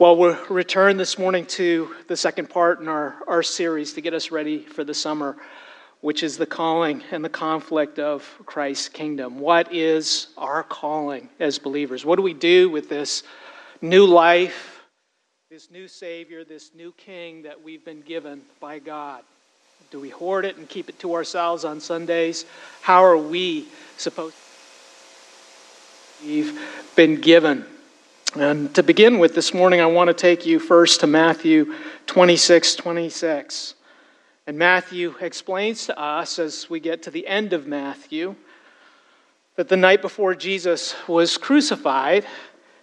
[0.00, 4.14] Well, we'll return this morning to the second part in our, our series to get
[4.14, 5.36] us ready for the summer,
[6.00, 9.38] which is the calling and the conflict of Christ's kingdom.
[9.38, 12.02] What is our calling as believers?
[12.02, 13.24] What do we do with this
[13.82, 14.80] new life,
[15.50, 19.22] this new Savior, this new King that we've been given by God?
[19.90, 22.46] Do we hoard it and keep it to ourselves on Sundays?
[22.80, 24.34] How are we supposed
[26.22, 26.26] to?
[26.26, 26.58] We've
[26.96, 27.66] been given
[28.36, 31.74] and to begin with this morning, I want to take you first to Matthew
[32.06, 33.74] 26 26.
[34.46, 38.36] And Matthew explains to us as we get to the end of Matthew
[39.56, 42.24] that the night before Jesus was crucified,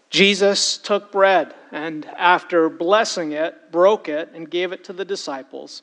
[0.09, 5.81] Jesus took bread and, after blessing it, broke it and gave it to the disciples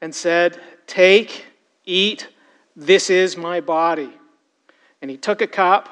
[0.00, 1.46] and said, Take,
[1.84, 2.28] eat,
[2.74, 4.12] this is my body.
[5.00, 5.88] And he took a cup,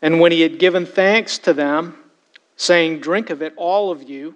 [0.00, 1.98] and when he had given thanks to them,
[2.56, 4.34] saying, Drink of it, all of you,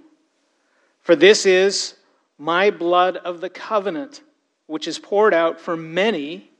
[1.02, 1.94] for this is
[2.38, 4.22] my blood of the covenant,
[4.66, 6.50] which is poured out for many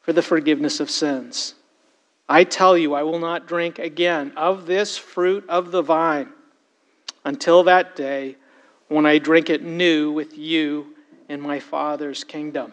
[0.00, 1.54] for the forgiveness of sins.
[2.28, 6.28] I tell you, I will not drink again of this fruit of the vine
[7.24, 8.36] until that day
[8.88, 10.94] when I drink it new with you
[11.28, 12.72] in my Father's kingdom.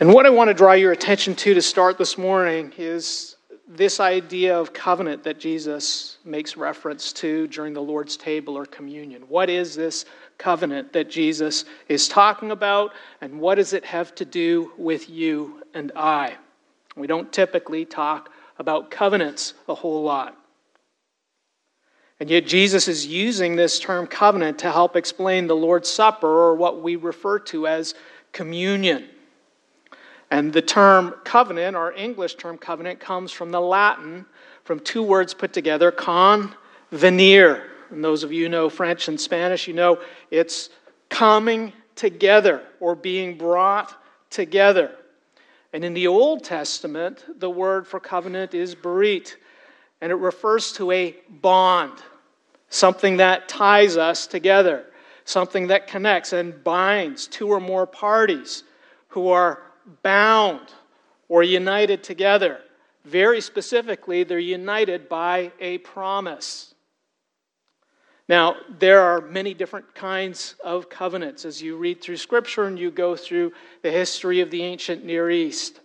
[0.00, 3.36] And what I want to draw your attention to to start this morning is
[3.68, 9.22] this idea of covenant that Jesus makes reference to during the Lord's table or communion.
[9.28, 10.06] What is this
[10.38, 15.62] covenant that Jesus is talking about, and what does it have to do with you
[15.74, 16.36] and I?
[16.96, 20.36] We don't typically talk about covenants a whole lot.
[22.20, 26.54] And yet, Jesus is using this term covenant to help explain the Lord's Supper, or
[26.54, 27.94] what we refer to as
[28.32, 29.08] communion.
[30.30, 34.26] And the term covenant, our English term covenant, comes from the Latin,
[34.64, 36.54] from two words put together, con,
[36.92, 37.64] venir.
[37.90, 40.68] And those of you who know French and Spanish, you know it's
[41.08, 43.94] coming together or being brought
[44.30, 44.94] together.
[45.72, 49.36] And in the Old Testament, the word for covenant is berit,
[50.00, 51.98] and it refers to a bond,
[52.68, 54.86] something that ties us together,
[55.24, 58.64] something that connects and binds two or more parties
[59.08, 59.62] who are
[60.02, 60.72] bound
[61.28, 62.60] or united together.
[63.04, 66.74] Very specifically, they're united by a promise.
[68.28, 72.90] Now, there are many different kinds of covenants as you read through Scripture and you
[72.90, 75.80] go through the history of the ancient Near East.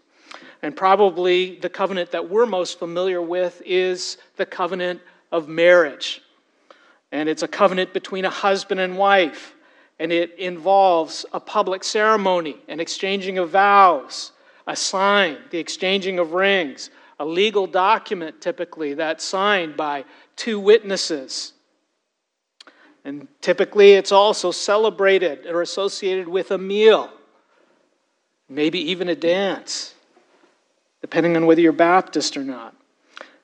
[0.62, 5.00] And probably the covenant that we're most familiar with is the covenant
[5.32, 6.22] of marriage.
[7.14, 9.56] And it's a covenant between a husband and wife
[10.04, 14.34] and it involves a public ceremony, an exchanging of vows,
[14.68, 16.90] a sign, the exchanging of rings,
[17.22, 20.04] a legal document typically that's signed by
[20.36, 21.54] two witnesses.
[23.06, 27.10] And typically it's also celebrated or associated with a meal,
[28.50, 29.96] maybe even a dance,
[31.00, 32.76] depending on whether you're Baptist or not.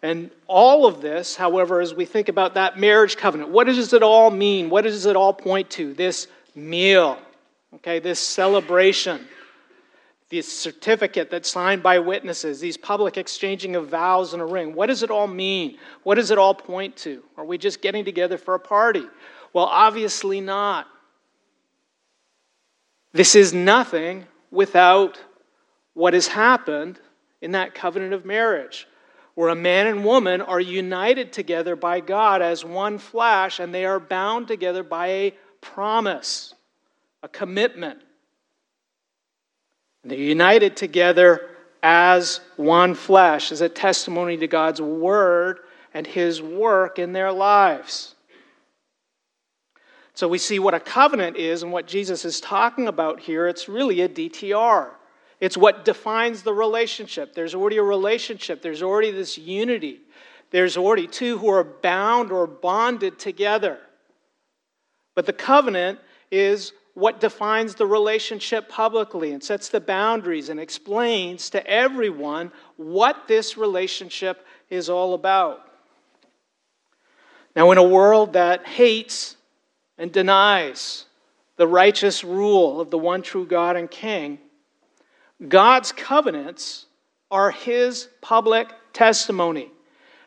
[0.01, 4.03] And all of this, however, as we think about that marriage covenant, what does it
[4.03, 4.69] all mean?
[4.69, 5.93] What does it all point to?
[5.93, 7.19] This meal,
[7.75, 9.27] okay, this celebration,
[10.29, 14.73] this certificate that's signed by witnesses, these public exchanging of vows and a ring.
[14.73, 15.77] What does it all mean?
[16.03, 17.23] What does it all point to?
[17.37, 19.05] Are we just getting together for a party?
[19.53, 20.87] Well, obviously not.
[23.11, 25.19] This is nothing without
[25.95, 26.99] what has happened
[27.41, 28.87] in that covenant of marriage,
[29.33, 33.85] where a man and woman are united together by God as one flesh, and they
[33.85, 36.53] are bound together by a promise,
[37.23, 37.99] a commitment.
[40.03, 41.49] They're united together
[41.81, 45.59] as one flesh, as a testimony to God's word
[45.93, 48.15] and his work in their lives.
[50.13, 53.47] So we see what a covenant is and what Jesus is talking about here.
[53.47, 54.89] It's really a DTR.
[55.39, 57.33] It's what defines the relationship.
[57.33, 60.01] There's already a relationship, there's already this unity.
[60.51, 63.79] There's already two who are bound or bonded together.
[65.19, 65.99] But the covenant
[66.31, 73.27] is what defines the relationship publicly and sets the boundaries and explains to everyone what
[73.27, 75.59] this relationship is all about.
[77.53, 79.35] Now, in a world that hates
[79.97, 81.03] and denies
[81.57, 84.39] the righteous rule of the one true God and King,
[85.45, 86.85] God's covenants
[87.29, 89.69] are His public testimony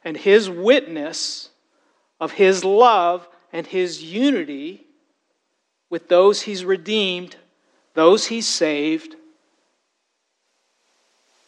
[0.04, 1.48] and His witness
[2.20, 4.86] of His love and his unity
[5.90, 7.36] with those he's redeemed,
[7.94, 9.16] those he's saved,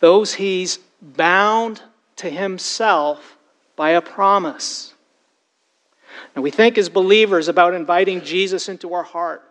[0.00, 1.80] those he's bound
[2.16, 3.38] to himself
[3.76, 4.92] by a promise.
[6.34, 9.42] And we think as believers about inviting Jesus into our heart.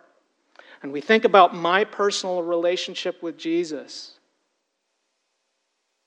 [0.82, 4.12] And we think about my personal relationship with Jesus.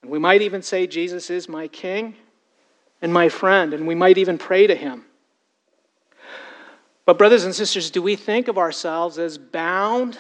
[0.02, 2.16] And we might even say, Jesus is my king
[3.02, 3.74] and my friend.
[3.74, 5.04] And we might even pray to him.
[7.08, 10.20] But, brothers and sisters, do we think of ourselves as bound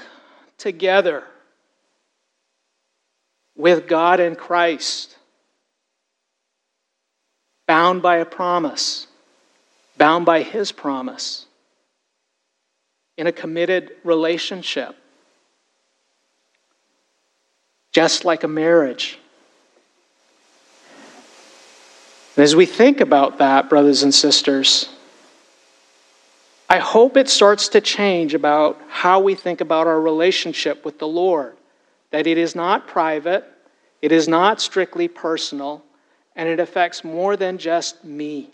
[0.57, 1.23] together
[3.55, 5.15] with God and Christ?
[7.67, 9.05] Bound by a promise
[9.97, 11.45] bound by His promise
[13.17, 14.95] in a committed relationship,
[17.91, 19.19] just like a marriage.
[22.35, 24.89] And as we think about that, brothers and sisters,
[26.69, 31.07] I hope it starts to change about how we think about our relationship with the
[31.07, 31.55] Lord.
[32.11, 33.45] That it is not private,
[34.01, 35.83] it is not strictly personal,
[36.35, 38.51] and it affects more than just me.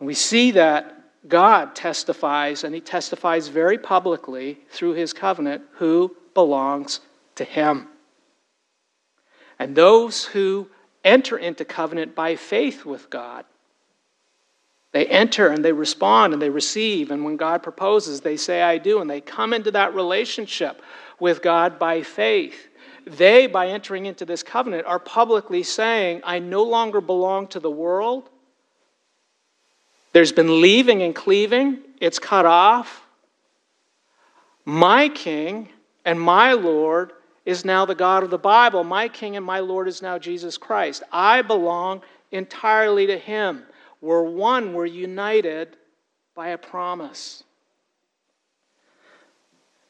[0.00, 7.00] We see that God testifies, and he testifies very publicly through his covenant who belongs
[7.36, 7.88] to him.
[9.58, 10.68] And those who
[11.04, 13.44] enter into covenant by faith with God,
[14.94, 17.10] they enter and they respond and they receive.
[17.10, 19.00] And when God proposes, they say, I do.
[19.00, 20.80] And they come into that relationship
[21.18, 22.68] with God by faith.
[23.04, 27.72] They, by entering into this covenant, are publicly saying, I no longer belong to the
[27.72, 28.30] world.
[30.12, 33.02] There's been leaving and cleaving, it's cut off.
[34.64, 35.70] My king
[36.04, 37.14] and my Lord
[37.44, 38.84] is now the God of the Bible.
[38.84, 41.02] My king and my Lord is now Jesus Christ.
[41.10, 43.64] I belong entirely to him.
[44.04, 45.78] We're one, we're united
[46.34, 47.42] by a promise.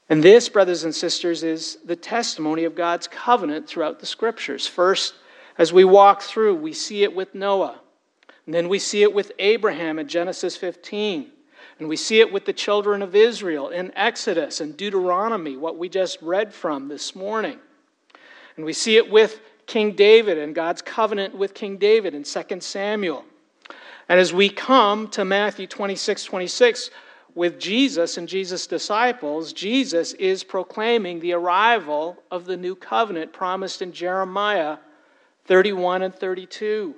[0.08, 4.68] And this, brothers and sisters, is the testimony of God's covenant throughout the scriptures.
[4.68, 5.14] First,
[5.58, 7.80] as we walk through, we see it with Noah.
[8.46, 11.32] And then we see it with Abraham in Genesis 15.
[11.80, 15.88] And we see it with the children of Israel in Exodus and Deuteronomy, what we
[15.88, 17.58] just read from this morning.
[18.56, 22.60] And we see it with King David and God's covenant with King David in 2
[22.60, 23.24] Samuel.
[24.08, 26.90] And as we come to Matthew 26 26,
[27.34, 33.82] with Jesus and Jesus' disciples, Jesus is proclaiming the arrival of the new covenant promised
[33.82, 34.78] in Jeremiah
[35.46, 36.94] 31 and 32.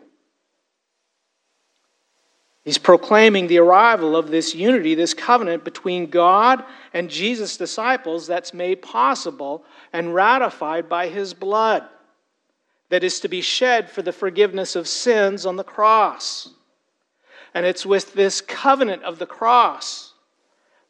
[2.65, 8.53] He's proclaiming the arrival of this unity, this covenant between God and Jesus' disciples that's
[8.53, 11.85] made possible and ratified by his blood
[12.89, 16.51] that is to be shed for the forgiveness of sins on the cross.
[17.57, 20.13] And it's with this covenant of the cross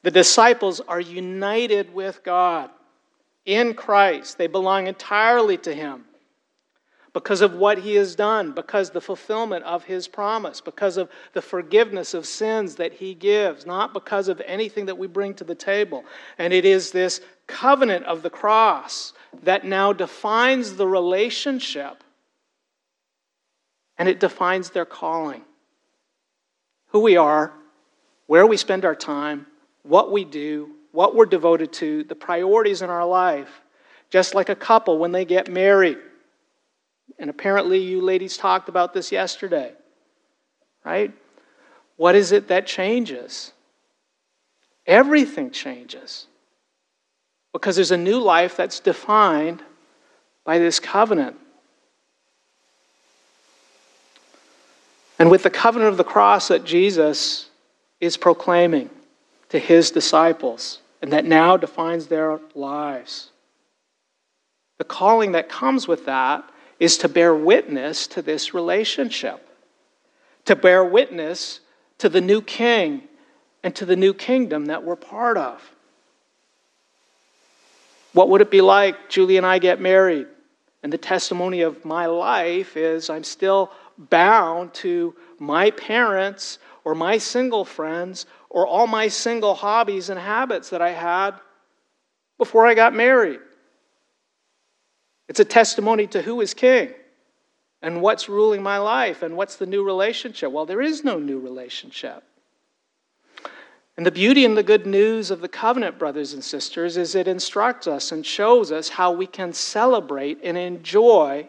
[0.03, 2.71] the disciples are united with God
[3.45, 4.37] in Christ.
[4.37, 6.05] They belong entirely to Him
[7.13, 11.41] because of what he has done, because the fulfillment of his promise, because of the
[11.41, 15.55] forgiveness of sins that he gives, not because of anything that we bring to the
[15.55, 16.05] table.
[16.37, 19.13] And it is this covenant of the cross
[19.45, 22.05] that now defines the relationship
[23.97, 25.43] and it defines their calling.
[26.97, 27.53] Who we are,
[28.27, 29.45] where we spend our time,
[29.83, 33.51] what we do, what we're devoted to, the priorities in our life.
[34.09, 35.99] Just like a couple when they get married.
[37.19, 39.75] And apparently, you ladies talked about this yesterday,
[40.87, 41.13] right?
[41.97, 43.53] What is it that changes?
[44.87, 46.29] Everything changes
[47.53, 49.63] because there's a new life that's defined
[50.47, 51.37] by this covenant.
[55.19, 57.49] And with the covenant of the cross that Jesus
[58.01, 58.91] is proclaiming
[59.49, 63.31] to his disciples, and that now defines their lives.
[64.79, 66.45] The calling that comes with that
[66.79, 69.49] is to bear witness to this relationship,
[70.45, 71.61] to bear witness
[71.99, 73.03] to the new king
[73.63, 75.63] and to the new kingdom that we're part of.
[78.13, 80.27] What would it be like, Julie and I get married?
[80.83, 87.19] And the testimony of my life is I'm still bound to my parents or my
[87.19, 91.33] single friends or all my single hobbies and habits that I had
[92.39, 93.41] before I got married.
[95.29, 96.91] It's a testimony to who is king
[97.83, 100.53] and what's ruling my life and what's the new relationship.
[100.53, 102.23] Well, there is no new relationship.
[103.97, 107.27] And the beauty and the good news of the covenant, brothers and sisters, is it
[107.27, 111.49] instructs us and shows us how we can celebrate and enjoy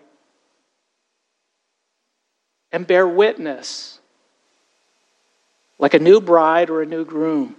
[2.72, 4.00] and bear witness
[5.80, 7.56] like a new bride or a new groom.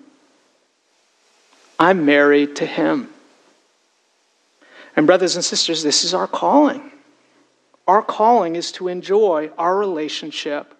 [1.78, 3.10] I'm married to him.
[4.96, 6.90] And, brothers and sisters, this is our calling.
[7.86, 10.74] Our calling is to enjoy our relationship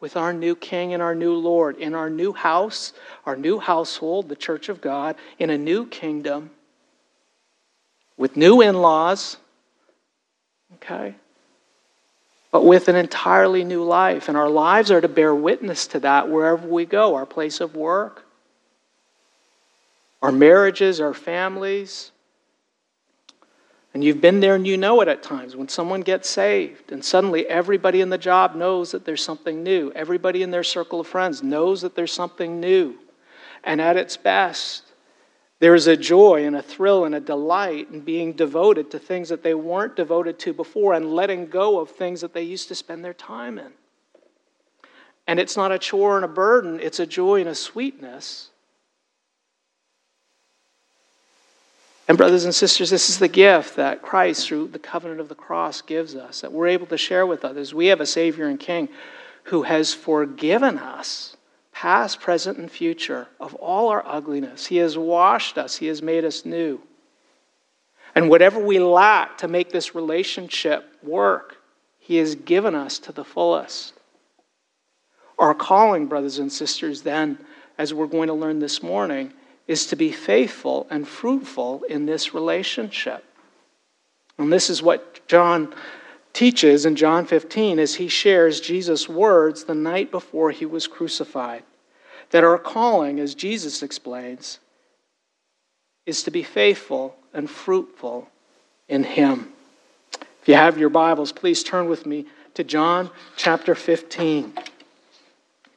[0.00, 2.92] with our new King and our new Lord in our new house,
[3.26, 6.50] our new household, the church of God, in a new kingdom,
[8.16, 9.38] with new in laws,
[10.74, 11.16] okay?
[12.54, 14.28] But with an entirely new life.
[14.28, 17.74] And our lives are to bear witness to that wherever we go our place of
[17.74, 18.24] work,
[20.22, 22.12] our marriages, our families,
[23.92, 27.04] and you've been there and you know it at times when someone gets saved and
[27.04, 29.90] suddenly everybody in the job knows that there's something new.
[29.90, 32.94] Everybody in their circle of friends knows that there's something new.
[33.64, 34.83] And at its best,
[35.60, 39.28] there is a joy and a thrill and a delight in being devoted to things
[39.28, 42.74] that they weren't devoted to before and letting go of things that they used to
[42.74, 43.72] spend their time in.
[45.26, 48.50] And it's not a chore and a burden, it's a joy and a sweetness
[52.06, 55.34] And, brothers and sisters, this is the gift that Christ, through the covenant of the
[55.34, 57.72] cross, gives us, that we're able to share with others.
[57.72, 58.90] We have a Savior and King
[59.44, 61.36] who has forgiven us,
[61.84, 64.64] past, present, and future, of all our ugliness.
[64.64, 66.80] He has washed us, He has made us new.
[68.14, 71.58] And whatever we lack to make this relationship work,
[71.98, 73.92] He has given us to the fullest.
[75.38, 77.38] Our calling, brothers and sisters, then,
[77.76, 79.34] as we're going to learn this morning,
[79.68, 83.22] is to be faithful and fruitful in this relationship.
[84.38, 85.74] And this is what John
[86.32, 91.62] teaches in John 15 as he shares Jesus' words the night before he was crucified.
[92.34, 94.58] That our calling, as Jesus explains,
[96.04, 98.28] is to be faithful and fruitful
[98.88, 99.52] in him.
[100.42, 104.52] If you have your Bibles, please turn with me to John chapter 15.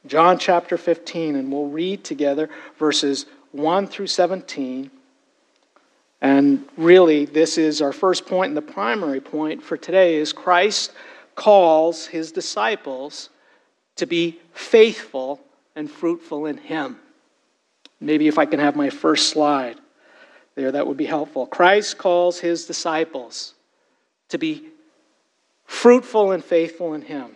[0.08, 4.90] John chapter 15, and we'll read together verses 1 through 17.
[6.20, 10.90] And really, this is our first point and the primary point for today is Christ
[11.36, 13.28] calls his disciples
[13.94, 15.38] to be faithful
[15.78, 16.98] and fruitful in him.
[18.00, 19.78] Maybe if I can have my first slide
[20.56, 21.46] there, that would be helpful.
[21.46, 23.54] Christ calls his disciples
[24.30, 24.64] to be
[25.66, 27.30] fruitful and faithful in him,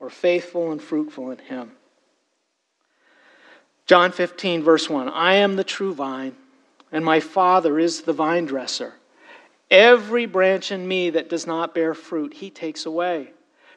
[0.00, 1.70] or faithful and fruitful in him.
[3.86, 6.34] John 15, verse 1 I am the true vine,
[6.90, 8.94] and my Father is the vine dresser.
[9.70, 13.30] Every branch in me that does not bear fruit, he takes away.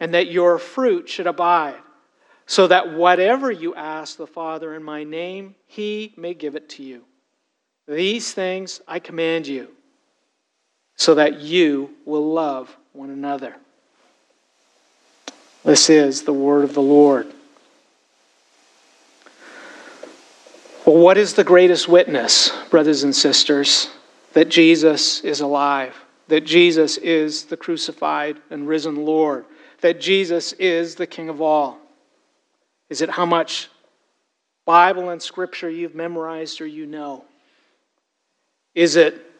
[0.00, 1.80] and that your fruit should abide,
[2.46, 6.82] so that whatever you ask the Father in my name, he may give it to
[6.82, 7.04] you.
[7.86, 9.68] These things I command you,
[10.96, 13.56] so that you will love one another.
[15.64, 17.26] This is the word of the Lord.
[20.84, 23.88] Well, what is the greatest witness, brothers and sisters,
[24.34, 25.96] that Jesus is alive,
[26.28, 29.46] that Jesus is the crucified and risen Lord,
[29.84, 31.78] that Jesus is the King of all?
[32.88, 33.68] Is it how much
[34.64, 37.26] Bible and Scripture you've memorized or you know?
[38.74, 39.30] Is it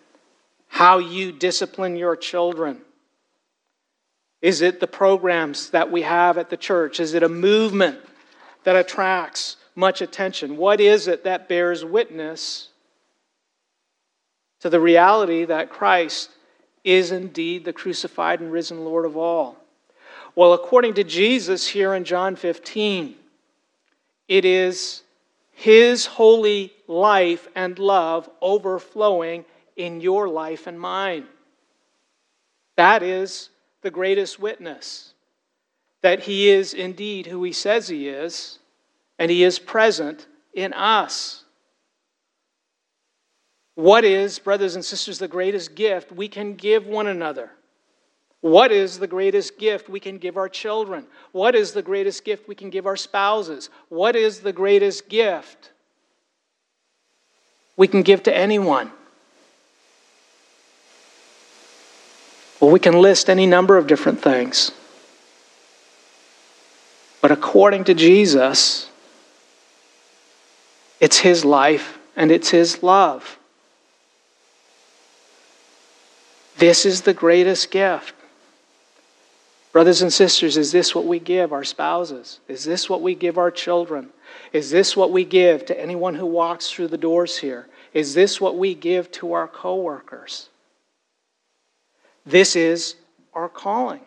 [0.68, 2.82] how you discipline your children?
[4.42, 7.00] Is it the programs that we have at the church?
[7.00, 8.00] Is it a movement
[8.64, 10.58] that attracts much attention?
[10.58, 12.68] What is it that bears witness
[14.60, 16.28] to the reality that Christ
[16.84, 19.63] is indeed the crucified and risen Lord of all?
[20.36, 23.14] Well, according to Jesus here in John 15,
[24.26, 25.02] it is
[25.52, 29.44] his holy life and love overflowing
[29.76, 31.26] in your life and mine.
[32.76, 33.50] That is
[33.82, 35.14] the greatest witness
[36.02, 38.58] that he is indeed who he says he is,
[39.18, 41.44] and he is present in us.
[43.74, 47.50] What is, brothers and sisters, the greatest gift we can give one another?
[48.44, 51.06] What is the greatest gift we can give our children?
[51.32, 53.70] What is the greatest gift we can give our spouses?
[53.88, 55.70] What is the greatest gift
[57.74, 58.92] we can give to anyone?
[62.60, 64.72] Well, we can list any number of different things.
[67.22, 68.90] But according to Jesus,
[71.00, 73.38] it's His life and it's His love.
[76.58, 78.14] This is the greatest gift.
[79.74, 82.38] Brothers and sisters, is this what we give our spouses?
[82.46, 84.10] Is this what we give our children?
[84.52, 87.66] Is this what we give to anyone who walks through the doors here?
[87.92, 90.48] Is this what we give to our coworkers?
[92.24, 92.94] This is
[93.32, 94.02] our calling.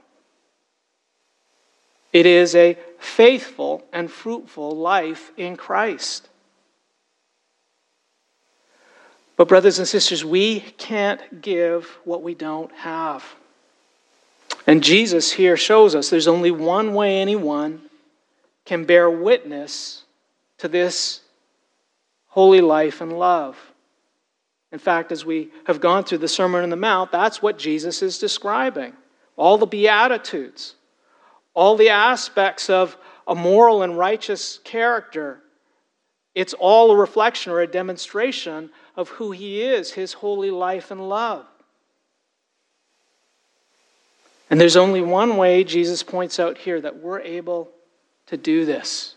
[2.13, 6.29] It is a faithful and fruitful life in Christ.
[9.35, 13.25] But, brothers and sisters, we can't give what we don't have.
[14.67, 17.81] And Jesus here shows us there's only one way anyone
[18.65, 20.03] can bear witness
[20.57, 21.21] to this
[22.27, 23.57] holy life and love.
[24.73, 28.01] In fact, as we have gone through the Sermon on the Mount, that's what Jesus
[28.01, 28.91] is describing.
[29.37, 30.75] All the Beatitudes,
[31.53, 35.41] all the aspects of a moral and righteous character,
[36.35, 41.07] it's all a reflection or a demonstration of who He is, His holy life and
[41.07, 41.45] love.
[44.49, 47.69] And there's only one way Jesus points out here that we're able
[48.27, 49.15] to do this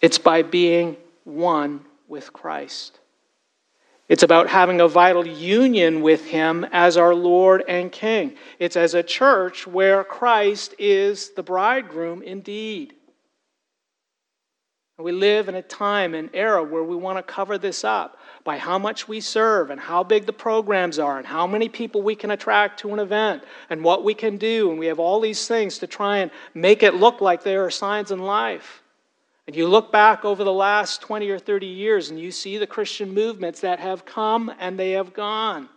[0.00, 2.98] it's by being one with Christ.
[4.08, 8.34] It's about having a vital union with Him as our Lord and King.
[8.58, 12.94] It's as a church where Christ is the bridegroom indeed.
[14.98, 18.58] We live in a time and era where we want to cover this up by
[18.58, 22.14] how much we serve and how big the programs are and how many people we
[22.14, 24.70] can attract to an event and what we can do.
[24.70, 27.70] And we have all these things to try and make it look like there are
[27.70, 28.82] signs in life.
[29.46, 32.66] And you look back over the last 20 or 30 years and you see the
[32.66, 35.68] Christian movements that have come and they have gone.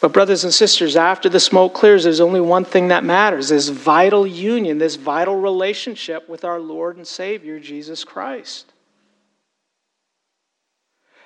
[0.00, 3.68] But, brothers and sisters, after the smoke clears, there's only one thing that matters this
[3.68, 8.72] vital union, this vital relationship with our Lord and Savior, Jesus Christ.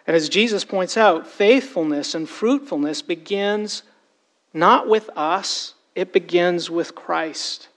[0.07, 3.83] And as Jesus points out, faithfulness and fruitfulness begins
[4.55, 7.69] not with us, it begins with Christ.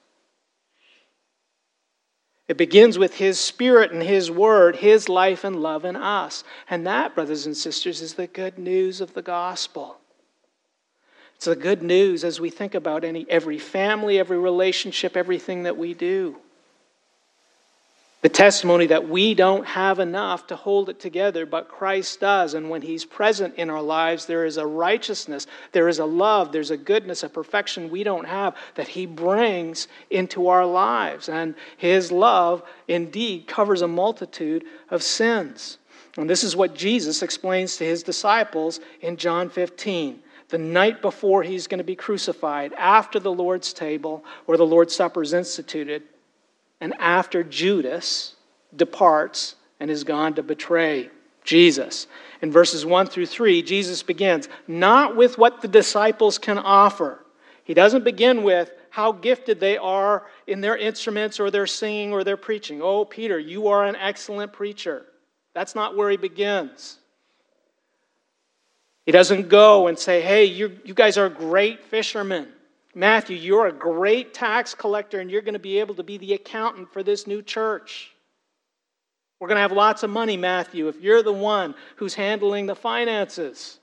[2.47, 6.43] It begins with His Spirit and His Word, His life and love in us.
[6.69, 9.97] And that, brothers and sisters, is the good news of the gospel.
[11.36, 15.78] It's the good news as we think about any, every family, every relationship, everything that
[15.78, 16.38] we do.
[18.21, 22.56] The testimony that we don't have enough to hold it together, but Christ does.
[22.56, 26.52] And when He's present in our lives, there is a righteousness, there is a love,
[26.52, 31.30] there's a goodness, a perfection we don't have that He brings into our lives.
[31.30, 35.78] And His love indeed covers a multitude of sins.
[36.17, 41.43] And this is what Jesus explains to His disciples in John 15 the night before
[41.43, 46.03] he's going to be crucified, after the Lord's table or the Lord's Supper is instituted,
[46.79, 48.36] and after Judas
[48.75, 51.10] departs and is gone to betray
[51.43, 52.08] Jesus.
[52.41, 57.23] In verses 1 through 3, Jesus begins not with what the disciples can offer.
[57.63, 62.23] He doesn't begin with how gifted they are in their instruments or their singing or
[62.23, 62.81] their preaching.
[62.81, 65.05] Oh, Peter, you are an excellent preacher.
[65.53, 66.99] That's not where he begins.
[69.06, 72.48] He doesn't go and say, hey, you guys are great fishermen.
[72.96, 76.34] Matthew, you're a great tax collector and you're going to be able to be the
[76.34, 78.12] accountant for this new church.
[79.39, 82.76] We're going to have lots of money, Matthew, if you're the one who's handling the
[82.76, 83.80] finances.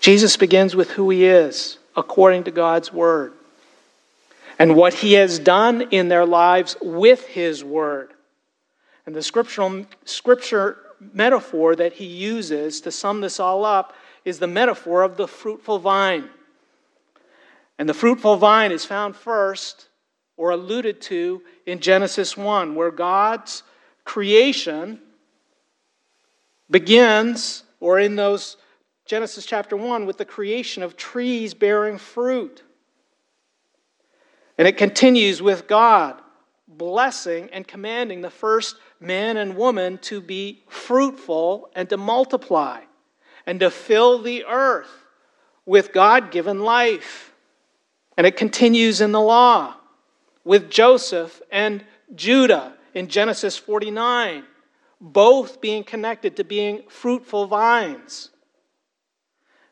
[0.00, 3.32] Jesus begins with who he is according to God's word
[4.58, 8.10] and what he has done in their lives with his word.
[9.06, 10.78] And the scriptural scripture
[11.12, 15.78] metaphor that he uses to sum this all up is the metaphor of the fruitful
[15.78, 16.28] vine.
[17.78, 19.88] And the fruitful vine is found first
[20.36, 23.62] or alluded to in Genesis 1, where God's
[24.04, 25.00] creation
[26.70, 28.56] begins, or in those
[29.04, 32.62] Genesis chapter 1, with the creation of trees bearing fruit.
[34.58, 36.20] And it continues with God
[36.68, 42.80] blessing and commanding the first man and woman to be fruitful and to multiply
[43.46, 44.90] and to fill the earth
[45.64, 47.32] with God given life.
[48.16, 49.74] And it continues in the law
[50.44, 54.44] with Joseph and Judah in Genesis 49,
[55.00, 58.30] both being connected to being fruitful vines.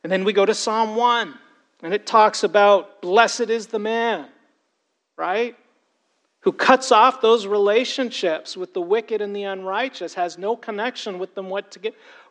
[0.03, 1.35] And then we go to Psalm 1,
[1.83, 4.27] and it talks about blessed is the man,
[5.17, 5.57] right?
[6.45, 11.35] Who cuts off those relationships with the wicked and the unrighteous, has no connection with
[11.35, 11.51] them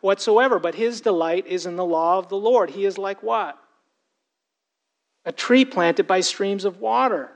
[0.00, 2.70] whatsoever, but his delight is in the law of the Lord.
[2.70, 3.58] He is like what?
[5.24, 7.32] A tree planted by streams of water.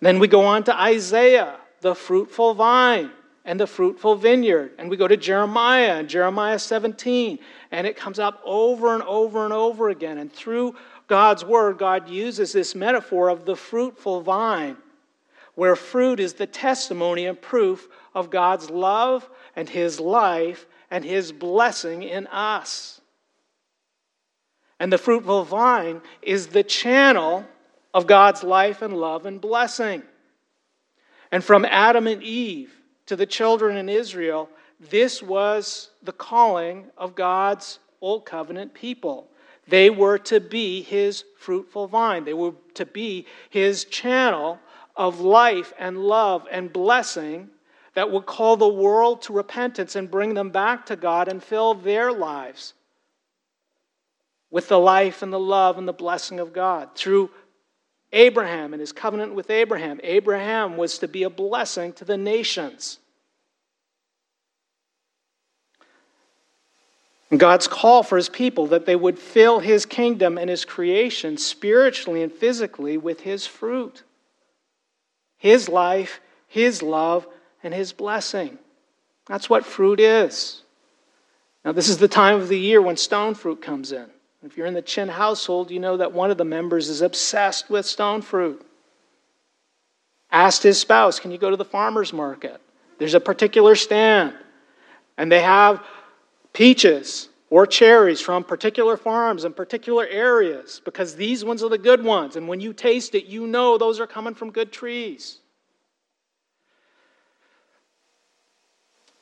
[0.00, 3.10] Then we go on to Isaiah, the fruitful vine
[3.44, 4.72] and the fruitful vineyard.
[4.78, 7.38] And we go to Jeremiah Jeremiah 17.
[7.70, 10.16] And it comes up over and over and over again.
[10.16, 10.74] And through
[11.06, 14.78] God's word, God uses this metaphor of the fruitful vine
[15.58, 21.32] where fruit is the testimony and proof of God's love and His life and His
[21.32, 23.00] blessing in us.
[24.78, 27.44] And the fruitful vine is the channel
[27.92, 30.04] of God's life and love and blessing.
[31.32, 32.72] And from Adam and Eve
[33.06, 39.28] to the children in Israel, this was the calling of God's Old Covenant people.
[39.66, 44.60] They were to be his fruitful vine, they were to be his channel
[44.98, 47.48] of life and love and blessing
[47.94, 51.72] that would call the world to repentance and bring them back to God and fill
[51.74, 52.74] their lives
[54.50, 56.94] with the life and the love and the blessing of God.
[56.94, 57.30] Through
[58.12, 62.98] Abraham and his covenant with Abraham, Abraham was to be a blessing to the nations.
[67.36, 72.22] God's call for his people that they would fill his kingdom and his creation spiritually
[72.22, 74.02] and physically with his fruit.
[75.38, 77.26] His life, His love,
[77.62, 78.58] and His blessing.
[79.26, 80.62] That's what fruit is.
[81.64, 84.06] Now, this is the time of the year when stone fruit comes in.
[84.44, 87.68] If you're in the Chin household, you know that one of the members is obsessed
[87.68, 88.64] with stone fruit.
[90.30, 92.60] Asked his spouse, Can you go to the farmer's market?
[92.98, 94.34] There's a particular stand,
[95.16, 95.82] and they have
[96.52, 102.04] peaches or cherries from particular farms and particular areas because these ones are the good
[102.04, 102.36] ones.
[102.36, 105.38] And when you taste it, you know those are coming from good trees.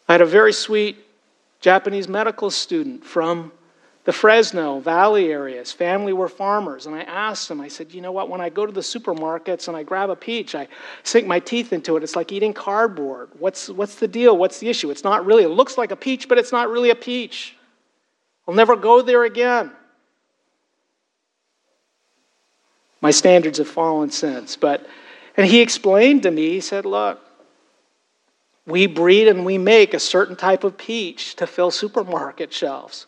[0.09, 0.97] I had a very sweet
[1.61, 3.53] Japanese medical student from
[4.05, 5.73] the Fresno Valley areas.
[5.73, 6.87] Family were farmers.
[6.87, 8.29] And I asked him, I said, you know what?
[8.29, 10.69] When I go to the supermarkets and I grab a peach, I
[11.03, 12.05] sink my teeth into it.
[12.05, 13.31] It's like eating cardboard.
[13.39, 14.37] What's, what's the deal?
[14.39, 14.93] What's the issue?
[14.93, 17.56] It's not really, it looks like a peach, but it's not really a peach.
[18.47, 19.73] I'll never go there again.
[23.01, 24.57] My standards have fallen since.
[24.57, 24.87] But,
[25.37, 27.21] and he explained to me, he said, Look,
[28.67, 33.07] we breed and we make a certain type of peach to fill supermarket shelves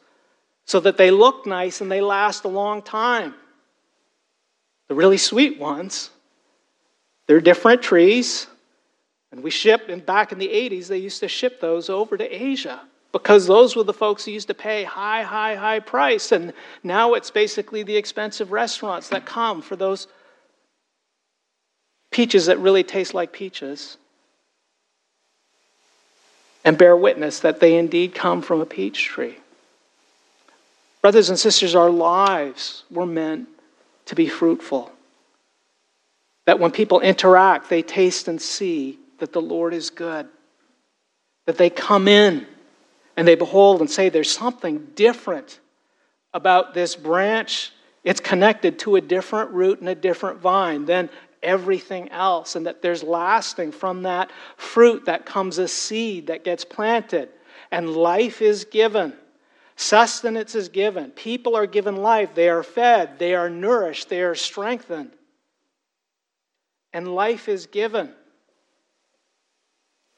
[0.66, 3.34] so that they look nice and they last a long time.
[4.88, 6.10] The really sweet ones,
[7.26, 8.46] they're different trees.
[9.30, 12.24] And we ship, and back in the 80s, they used to ship those over to
[12.24, 12.80] Asia
[13.12, 16.30] because those were the folks who used to pay high, high, high price.
[16.32, 20.06] And now it's basically the expensive restaurants that come for those
[22.10, 23.96] peaches that really taste like peaches
[26.64, 29.36] and bear witness that they indeed come from a peach tree.
[31.00, 33.48] Brothers and sisters, our lives were meant
[34.06, 34.92] to be fruitful.
[36.46, 40.26] That when people interact, they taste and see that the Lord is good.
[41.46, 42.46] That they come in
[43.18, 45.58] and they behold and say, There's something different
[46.32, 47.72] about this branch.
[48.04, 51.10] It's connected to a different root and a different vine than
[51.42, 56.64] everything else, and that there's lasting from that fruit that comes a seed that gets
[56.64, 57.28] planted,
[57.72, 59.12] and life is given.
[59.74, 61.10] Sustenance is given.
[61.10, 62.36] People are given life.
[62.36, 63.18] They are fed.
[63.18, 64.08] They are nourished.
[64.08, 65.10] They are strengthened.
[66.92, 68.12] And life is given.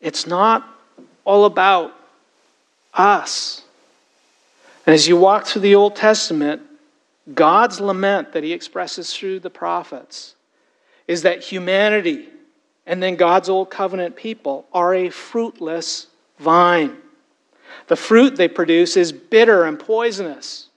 [0.00, 0.68] It's not
[1.24, 1.94] all about
[2.94, 3.62] us.
[4.86, 6.62] And as you walk through the Old Testament,
[7.34, 10.34] God's lament that he expresses through the prophets
[11.06, 12.28] is that humanity
[12.86, 16.96] and then God's old covenant people are a fruitless vine.
[17.86, 20.68] The fruit they produce is bitter and poisonous.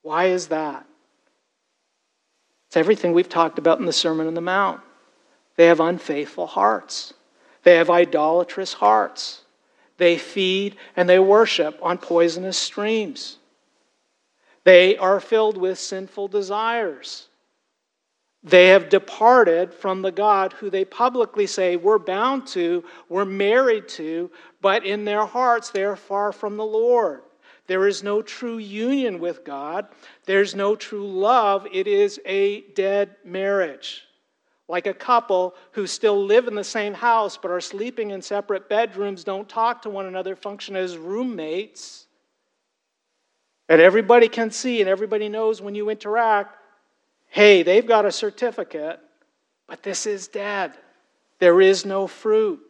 [0.00, 0.86] Why is that?
[2.68, 4.80] It's everything we've talked about in the Sermon on the Mount.
[5.56, 7.12] They have unfaithful hearts,
[7.62, 9.41] they have idolatrous hearts.
[9.98, 13.38] They feed and they worship on poisonous streams.
[14.64, 17.28] They are filled with sinful desires.
[18.44, 23.88] They have departed from the God who they publicly say we're bound to, we're married
[23.90, 27.22] to, but in their hearts they are far from the Lord.
[27.68, 29.86] There is no true union with God.
[30.26, 31.66] There's no true love.
[31.72, 34.04] It is a dead marriage.
[34.68, 38.68] Like a couple who still live in the same house but are sleeping in separate
[38.68, 42.06] bedrooms, don't talk to one another, function as roommates.
[43.68, 46.58] And everybody can see and everybody knows when you interact
[47.32, 49.00] hey, they've got a certificate,
[49.66, 50.74] but this is dead.
[51.38, 52.60] There is no fruit.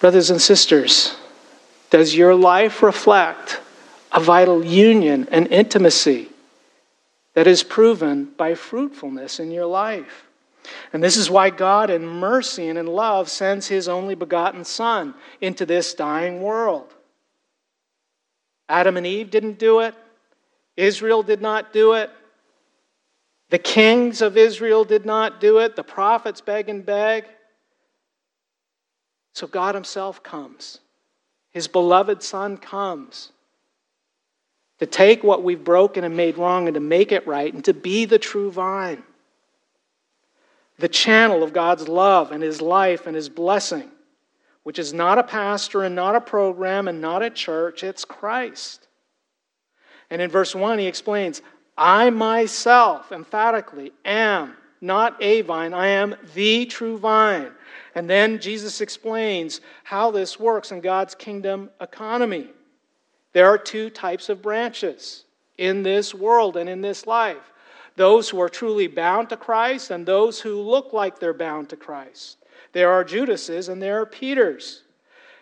[0.00, 1.16] Brothers and sisters,
[1.88, 3.62] does your life reflect
[4.16, 6.28] a vital union and intimacy
[7.34, 10.24] that is proven by fruitfulness in your life?
[10.92, 15.14] And this is why God, in mercy and in love, sends his only begotten Son
[15.40, 16.92] into this dying world.
[18.68, 19.94] Adam and Eve didn't do it.
[20.76, 22.10] Israel did not do it.
[23.50, 25.76] The kings of Israel did not do it.
[25.76, 27.26] The prophets beg and beg.
[29.34, 30.80] So God Himself comes.
[31.52, 33.30] His beloved Son comes
[34.78, 37.74] to take what we've broken and made wrong and to make it right and to
[37.74, 39.02] be the true vine,
[40.78, 43.90] the channel of God's love and His life and His blessing
[44.66, 48.88] which is not a pastor and not a program and not a church, it's Christ.
[50.10, 51.40] And in verse 1, he explains,
[51.78, 57.52] I myself emphatically am not a vine, I am the true vine.
[57.94, 62.48] And then Jesus explains how this works in God's kingdom economy.
[63.36, 65.26] There are two types of branches
[65.58, 67.52] in this world and in this life
[67.94, 71.76] those who are truly bound to Christ and those who look like they're bound to
[71.76, 72.38] Christ.
[72.72, 74.84] There are Judases and there are Peters.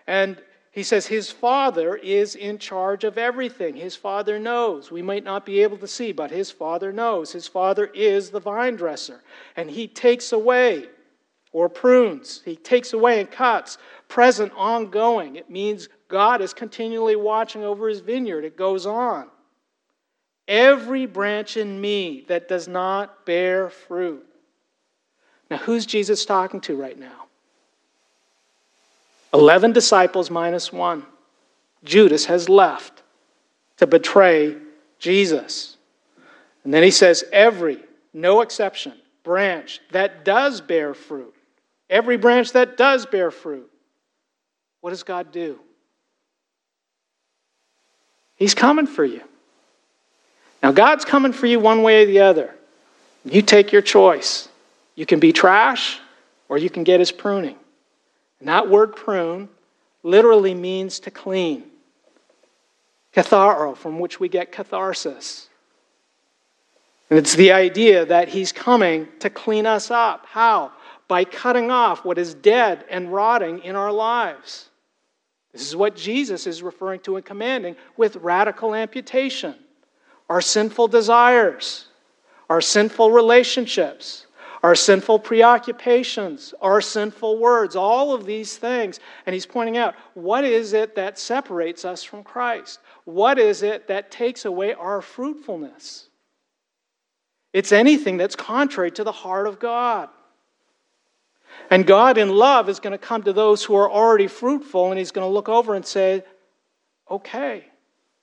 [0.08, 3.76] And he says his father is in charge of everything.
[3.76, 4.90] His father knows.
[4.90, 7.30] We might not be able to see, but his father knows.
[7.30, 9.22] His father is the vine dresser.
[9.54, 10.88] And he takes away
[11.52, 13.78] or prunes, he takes away and cuts.
[14.08, 15.36] Present, ongoing.
[15.36, 18.44] It means God is continually watching over his vineyard.
[18.44, 19.26] It goes on.
[20.46, 24.24] Every branch in me that does not bear fruit.
[25.50, 27.24] Now, who's Jesus talking to right now?
[29.32, 31.04] 11 disciples minus one.
[31.82, 33.02] Judas has left
[33.78, 34.56] to betray
[35.00, 35.76] Jesus.
[36.62, 37.80] And then he says, every,
[38.12, 38.92] no exception,
[39.24, 41.34] branch that does bear fruit,
[41.90, 43.68] every branch that does bear fruit,
[44.80, 45.58] what does God do?
[48.36, 49.22] He's coming for you.
[50.62, 52.54] Now, God's coming for you one way or the other.
[53.24, 54.48] You take your choice.
[54.94, 56.00] You can be trash
[56.48, 57.56] or you can get his pruning.
[58.40, 59.48] And that word prune
[60.02, 61.64] literally means to clean.
[63.14, 65.48] Katharo, from which we get catharsis.
[67.10, 70.26] And it's the idea that he's coming to clean us up.
[70.26, 70.72] How?
[71.06, 74.68] By cutting off what is dead and rotting in our lives.
[75.54, 79.54] This is what Jesus is referring to and commanding with radical amputation.
[80.28, 81.86] Our sinful desires,
[82.50, 84.26] our sinful relationships,
[84.64, 88.98] our sinful preoccupations, our sinful words, all of these things.
[89.26, 92.80] And he's pointing out what is it that separates us from Christ?
[93.04, 96.08] What is it that takes away our fruitfulness?
[97.52, 100.08] It's anything that's contrary to the heart of God.
[101.70, 104.98] And God, in love, is going to come to those who are already fruitful, and
[104.98, 106.24] He's going to look over and say,
[107.10, 107.64] Okay,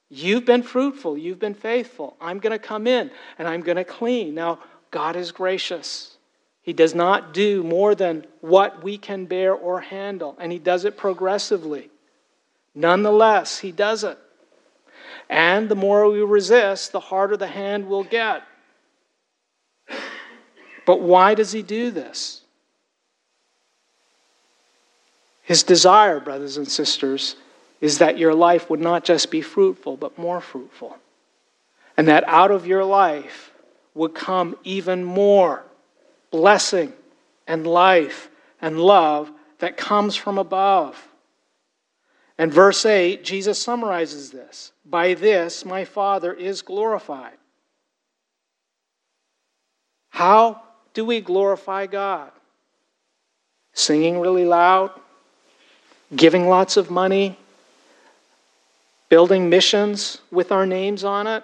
[0.09, 2.15] you've been fruitful, you've been faithful.
[2.19, 4.33] I'm going to come in and I'm going to clean.
[4.33, 6.17] Now, God is gracious.
[6.61, 10.85] He does not do more than what we can bear or handle, and He does
[10.85, 11.89] it progressively.
[12.75, 14.17] Nonetheless, He does it.
[15.29, 18.43] And the more we resist, the harder the hand will get.
[20.85, 22.40] But why does He do this?
[25.51, 27.35] His desire, brothers and sisters,
[27.81, 30.97] is that your life would not just be fruitful, but more fruitful.
[31.97, 33.51] And that out of your life
[33.93, 35.65] would come even more
[36.29, 36.93] blessing
[37.47, 38.29] and life
[38.61, 41.09] and love that comes from above.
[42.37, 47.35] And verse 8, Jesus summarizes this By this my Father is glorified.
[50.11, 50.61] How
[50.93, 52.31] do we glorify God?
[53.73, 54.91] Singing really loud,
[56.15, 57.37] giving lots of money,
[59.09, 61.43] building missions with our names on it,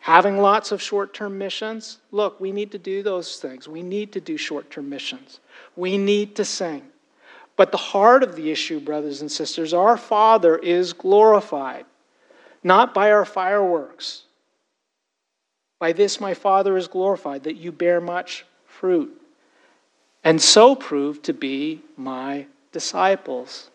[0.00, 1.98] having lots of short term missions.
[2.10, 3.68] Look, we need to do those things.
[3.68, 5.40] We need to do short term missions.
[5.76, 6.82] We need to sing.
[7.56, 11.84] But the heart of the issue, brothers and sisters, our Father is glorified,
[12.64, 14.22] not by our fireworks.
[15.78, 19.18] By this my Father is glorified, that you bear much fruit,
[20.24, 23.69] and so prove to be my disciples.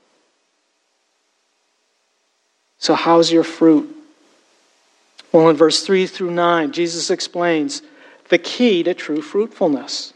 [2.85, 3.89] So, how's your fruit?
[5.31, 7.81] Well, in verse 3 through 9, Jesus explains
[8.29, 10.13] the key to true fruitfulness.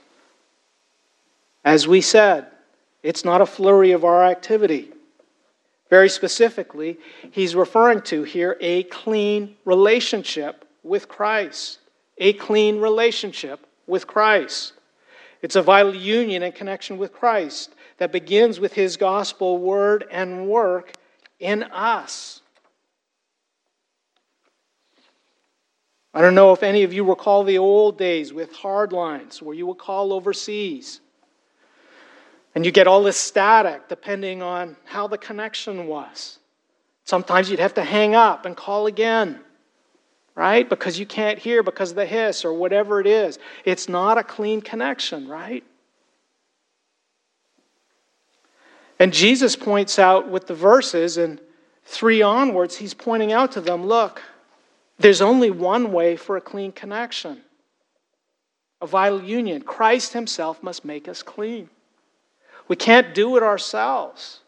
[1.66, 2.46] As we said,
[3.02, 4.92] it's not a flurry of our activity.
[5.90, 7.00] Very specifically,
[7.32, 11.80] he's referring to here a clean relationship with Christ.
[12.20, 14.74] A clean relationship with Christ.
[15.42, 20.48] It's a vital union and connection with Christ that begins with his gospel word and
[20.48, 20.94] work
[21.40, 22.42] in us.
[26.14, 29.56] I don't know if any of you recall the old days with hard lines where
[29.56, 31.02] you would call overseas
[32.56, 36.40] and you get all this static depending on how the connection was.
[37.06, 39.40] Sometimes you'd have to hang up and call again,
[40.36, 40.68] right?
[40.68, 43.38] Because you can't hear because of the hiss or whatever it is.
[43.66, 45.64] It's not a clean connection, right?
[49.00, 51.40] And Jesus points out with the verses and
[51.86, 54.22] three onwards, he's pointing out to them look,
[55.00, 57.42] there's only one way for a clean connection,
[58.82, 59.62] a vital union.
[59.62, 61.70] Christ himself must make us clean.
[62.68, 64.42] We can't do it ourselves.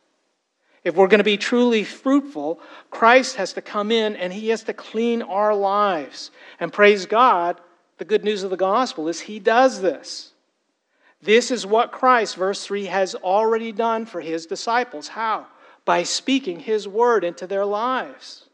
[0.84, 2.60] If we're going to be truly fruitful,
[2.90, 6.32] Christ has to come in and he has to clean our lives.
[6.60, 7.62] And praise God,
[7.98, 10.34] the good news of the gospel is he does this.
[11.22, 15.08] This is what Christ, verse 3, has already done for his disciples.
[15.08, 15.46] How?
[15.86, 18.46] By speaking his word into their lives.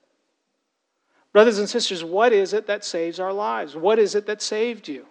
[1.37, 3.75] Brothers and sisters, what is it that saves our lives?
[3.75, 5.05] What is it that saved you?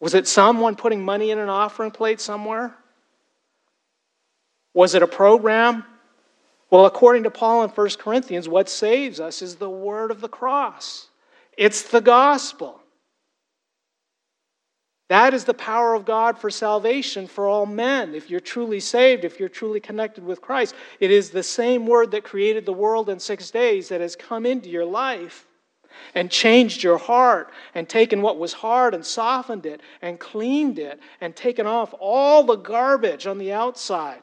[0.00, 2.74] Was it someone putting money in an offering plate somewhere?
[4.74, 5.84] Was it a program?
[6.68, 10.28] Well, according to Paul in 1 Corinthians, what saves us is the word of the
[10.28, 11.06] cross.
[11.56, 12.80] It's the gospel.
[15.12, 18.14] That is the power of God for salvation for all men.
[18.14, 22.12] If you're truly saved, if you're truly connected with Christ, it is the same word
[22.12, 25.46] that created the world in six days that has come into your life
[26.14, 30.98] and changed your heart and taken what was hard and softened it and cleaned it
[31.20, 34.22] and taken off all the garbage on the outside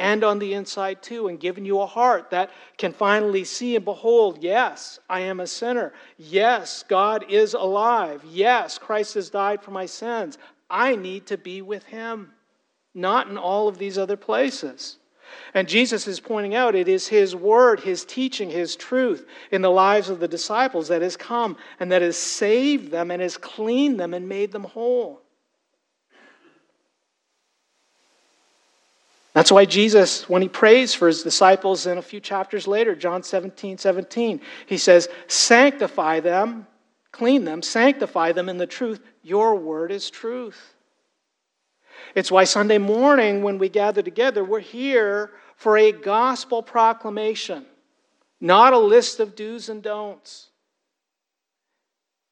[0.00, 3.84] and on the inside too, and given you a heart that can finally see and
[3.84, 5.92] behold, yes, I am a sinner.
[6.16, 8.24] Yes, God is alive.
[8.26, 10.38] Yes, Christ has died for my sins.
[10.70, 12.32] I need to be with Him,
[12.94, 14.96] not in all of these other places.
[15.52, 19.70] And Jesus is pointing out it is His word, His teaching, His truth in the
[19.70, 24.00] lives of the disciples that has come and that has saved them and has cleaned
[24.00, 25.20] them and made them whole.
[29.32, 33.22] That's why Jesus, when he prays for his disciples in a few chapters later, John
[33.22, 36.66] 17, 17, he says, Sanctify them,
[37.12, 39.00] clean them, sanctify them in the truth.
[39.22, 40.74] Your word is truth.
[42.14, 47.66] It's why Sunday morning, when we gather together, we're here for a gospel proclamation,
[48.40, 50.48] not a list of do's and don'ts.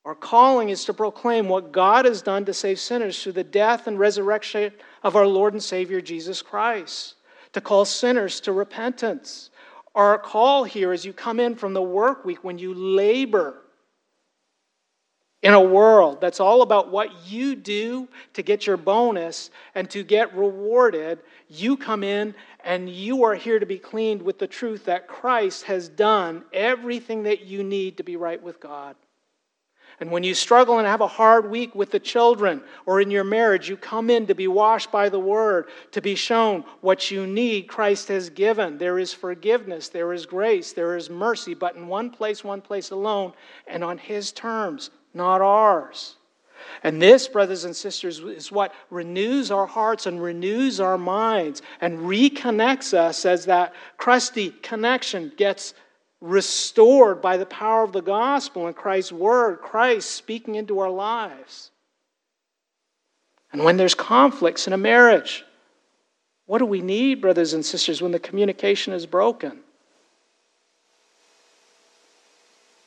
[0.05, 3.87] Our calling is to proclaim what God has done to save sinners through the death
[3.87, 7.15] and resurrection of our Lord and Savior Jesus Christ,
[7.53, 9.51] to call sinners to repentance.
[9.95, 13.63] Our call here as you come in from the work week, when you labor
[15.43, 20.03] in a world that's all about what you do to get your bonus and to
[20.03, 24.85] get rewarded, you come in and you are here to be cleaned with the truth
[24.85, 28.97] that Christ has done everything that you need to be right with God.
[30.01, 33.25] And when you struggle and have a hard week with the children or in your
[33.25, 37.27] marriage, you come in to be washed by the word, to be shown what you
[37.27, 38.79] need Christ has given.
[38.79, 42.91] There is forgiveness, there is grace, there is mercy, but in one place, one place
[42.91, 43.33] alone,
[43.67, 46.17] and on His terms not ours.
[46.83, 51.99] And this, brothers and sisters, is what renews our hearts and renews our minds and
[51.99, 55.75] reconnects us as that crusty connection gets
[56.21, 61.71] restored by the power of the gospel and Christ's word, Christ speaking into our lives.
[63.53, 65.45] And when there's conflicts in a marriage,
[66.49, 69.61] What do we need, brothers and sisters, when the communication is broken?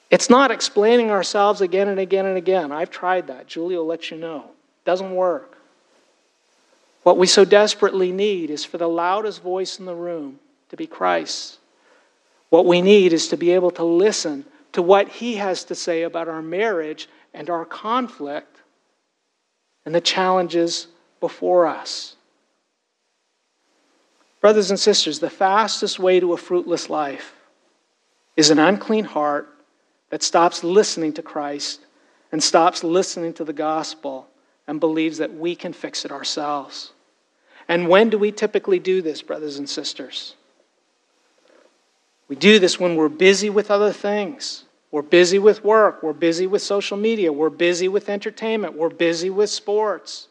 [0.09, 2.71] It's not explaining ourselves again and again and again.
[2.71, 3.45] I've tried that.
[3.45, 4.45] Julie will let you know.
[4.83, 5.59] Doesn't work.
[7.03, 10.87] What we so desperately need is for the loudest voice in the room to be
[10.87, 11.59] Christ.
[12.51, 16.03] What we need is to be able to listen to what he has to say
[16.03, 18.57] about our marriage and our conflict
[19.85, 20.87] and the challenges
[21.21, 22.17] before us.
[24.41, 27.35] Brothers and sisters, the fastest way to a fruitless life
[28.35, 29.47] is an unclean heart
[30.09, 31.79] that stops listening to Christ
[32.33, 34.27] and stops listening to the gospel
[34.67, 36.91] and believes that we can fix it ourselves.
[37.69, 40.35] And when do we typically do this, brothers and sisters?
[42.31, 44.63] We do this when we're busy with other things.
[44.89, 46.01] We're busy with work.
[46.01, 47.33] We're busy with social media.
[47.33, 48.73] We're busy with entertainment.
[48.73, 50.29] We're busy with sports.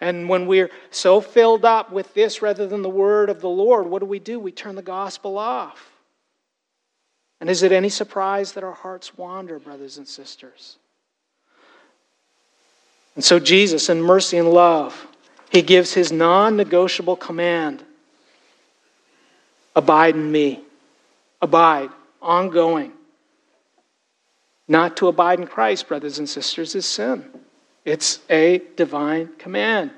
[0.00, 3.88] And when we're so filled up with this rather than the word of the Lord,
[3.88, 4.38] what do we do?
[4.38, 5.90] We turn the gospel off.
[7.40, 10.76] And is it any surprise that our hearts wander, brothers and sisters?
[13.16, 15.08] And so, Jesus, in mercy and love,
[15.50, 17.82] he gives his non negotiable command
[19.74, 20.64] Abide in me.
[21.42, 22.92] Abide, ongoing.
[24.68, 27.28] Not to abide in Christ, brothers and sisters, is sin.
[27.84, 29.90] It's a divine command.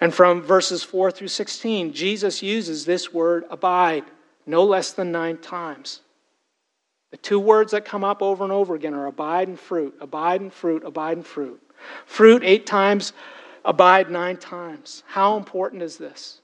[0.00, 4.04] And from verses 4 through 16, Jesus uses this word abide
[4.44, 6.00] no less than nine times.
[7.10, 10.40] The two words that come up over and over again are abide and fruit, abide
[10.40, 11.60] and fruit, abide and fruit.
[12.06, 13.12] Fruit eight times,
[13.64, 15.04] abide nine times.
[15.06, 16.40] How important is this?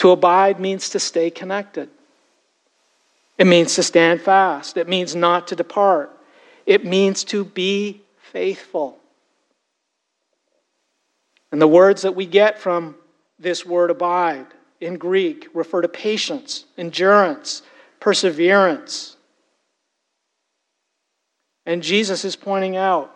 [0.00, 1.90] To abide means to stay connected.
[3.36, 4.78] It means to stand fast.
[4.78, 6.10] It means not to depart.
[6.64, 8.00] It means to be
[8.32, 8.96] faithful.
[11.52, 12.94] And the words that we get from
[13.38, 14.46] this word abide
[14.80, 17.60] in Greek refer to patience, endurance,
[17.98, 19.18] perseverance.
[21.66, 23.14] And Jesus is pointing out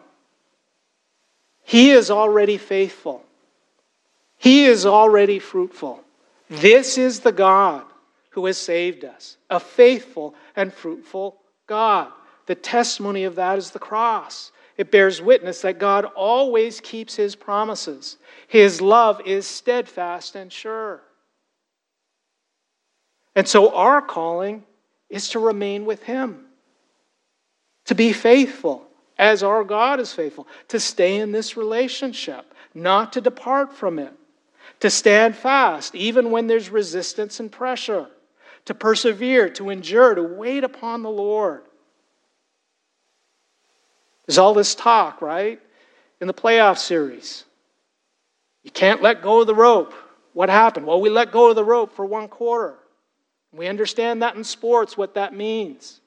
[1.63, 3.25] He is already faithful,
[4.37, 6.04] He is already fruitful.
[6.49, 7.85] This is the God
[8.31, 12.11] who has saved us, a faithful and fruitful God.
[12.47, 14.53] The testimony of that is the cross.
[14.77, 18.19] It bears witness that God always keeps his promises.
[18.49, 21.01] His love is steadfast and sure.
[23.35, 24.65] And so our calling
[25.09, 26.47] is to remain with Him,
[27.87, 28.87] to be faithful
[29.19, 34.13] as our God is faithful, to stay in this relationship, not to depart from it,
[34.85, 38.07] to stand fast even when there's resistance and pressure,
[38.67, 41.63] to persevere, to endure, to wait upon the Lord.
[44.27, 45.59] There's all this talk, right?
[46.21, 47.45] In the playoff series.
[48.63, 49.95] You can't let go of the rope.
[50.35, 50.87] What happened?
[50.87, 52.75] Well, we let go of the rope for one quarter.
[53.55, 56.03] We understand that in sports, what that means.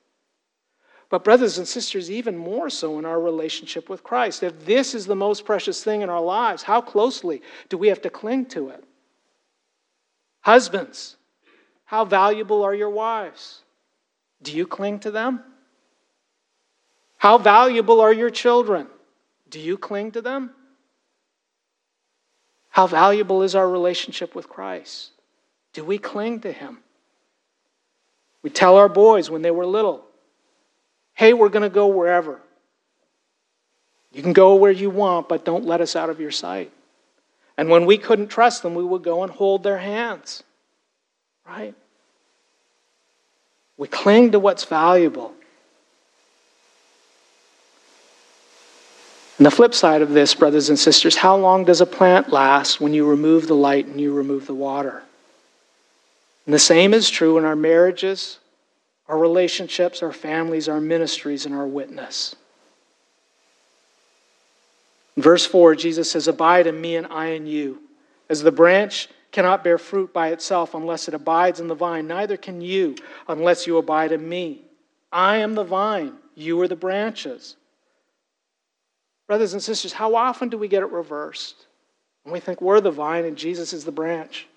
[1.09, 4.43] But, brothers and sisters, even more so in our relationship with Christ.
[4.43, 8.01] If this is the most precious thing in our lives, how closely do we have
[8.01, 8.83] to cling to it?
[10.41, 11.15] Husbands,
[11.85, 13.61] how valuable are your wives?
[14.43, 15.41] Do you cling to them?
[17.17, 18.87] How valuable are your children?
[19.49, 20.51] Do you cling to them?
[22.69, 25.11] How valuable is our relationship with Christ?
[25.73, 26.79] Do we cling to Him?
[28.43, 30.06] We tell our boys when they were little,
[31.17, 32.39] hey, we're going to go wherever.
[34.13, 36.71] You can go where you want, but don't let us out of your sight.
[37.57, 40.43] And when we couldn't trust them, we would go and hold their hands.
[41.45, 41.73] Right?
[43.77, 45.33] We cling to what's valuable.
[49.37, 52.79] And the flip side of this, brothers and sisters, how long does a plant last
[52.79, 55.03] when you remove the light and you remove the water?
[56.45, 58.37] And the same is true in our marriages,
[59.07, 62.35] our relationships, our families, our ministries, and our witness.
[65.15, 67.81] In verse 4, Jesus says, Abide in me and I in you.
[68.29, 72.37] As the branch cannot bear fruit by itself unless it abides in the vine, neither
[72.37, 72.95] can you
[73.27, 74.61] unless you abide in me.
[75.11, 77.55] I am the vine, you are the branches.
[79.27, 81.65] Brothers and sisters, how often do we get it reversed?
[82.23, 84.47] And we think we're the vine and Jesus is the branch.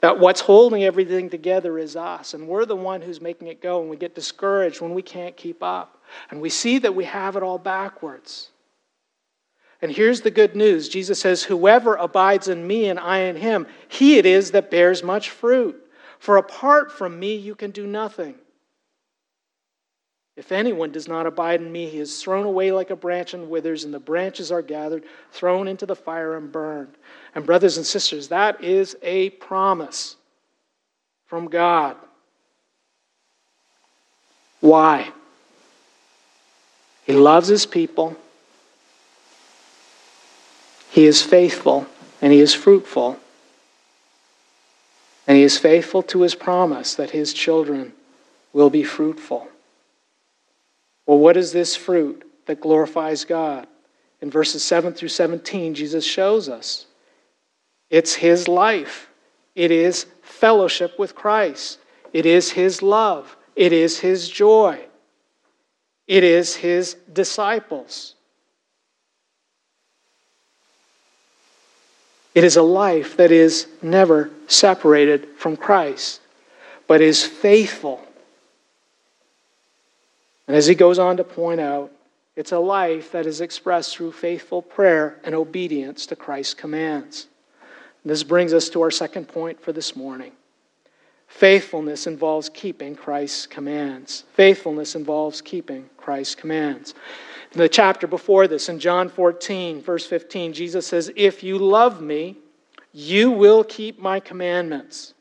[0.00, 3.80] That what's holding everything together is us, and we're the one who's making it go,
[3.80, 6.02] and we get discouraged when we can't keep up.
[6.30, 8.50] And we see that we have it all backwards.
[9.80, 13.66] And here's the good news Jesus says, Whoever abides in me and I in him,
[13.88, 15.76] he it is that bears much fruit.
[16.18, 18.34] For apart from me, you can do nothing.
[20.38, 23.50] If anyone does not abide in me, he is thrown away like a branch and
[23.50, 26.94] withers, and the branches are gathered, thrown into the fire, and burned.
[27.34, 30.14] And, brothers and sisters, that is a promise
[31.26, 31.96] from God.
[34.60, 35.10] Why?
[37.04, 38.16] He loves his people,
[40.90, 41.84] he is faithful,
[42.22, 43.18] and he is fruitful.
[45.26, 47.92] And he is faithful to his promise that his children
[48.52, 49.48] will be fruitful.
[51.08, 53.66] Well, what is this fruit that glorifies God?
[54.20, 56.84] In verses 7 through 17, Jesus shows us
[57.88, 59.08] it's his life,
[59.54, 61.78] it is fellowship with Christ,
[62.12, 64.84] it is his love, it is his joy,
[66.06, 68.14] it is his disciples.
[72.34, 76.20] It is a life that is never separated from Christ,
[76.86, 78.04] but is faithful
[80.48, 81.92] and as he goes on to point out,
[82.34, 87.26] it's a life that is expressed through faithful prayer and obedience to Christ's commands.
[88.02, 90.32] And this brings us to our second point for this morning.
[91.26, 94.24] Faithfulness involves keeping Christ's commands.
[94.32, 96.94] Faithfulness involves keeping Christ's commands.
[97.52, 102.00] In the chapter before this, in John 14, verse 15, Jesus says, If you love
[102.00, 102.36] me,
[102.92, 105.12] you will keep my commandments.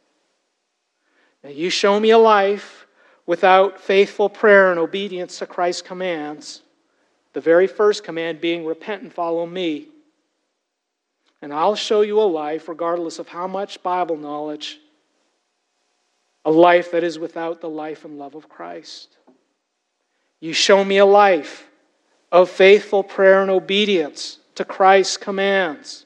[1.44, 2.87] Now, you show me a life
[3.28, 6.64] without faithful prayer and obedience to Christ's commands,
[7.34, 9.90] the very first command being repent and follow me.
[11.42, 14.80] And I'll show you a life, regardless of how much Bible knowledge,
[16.46, 19.18] a life that is without the life and love of Christ.
[20.40, 21.68] You show me a life
[22.32, 26.06] of faithful prayer and obedience to Christ's commands.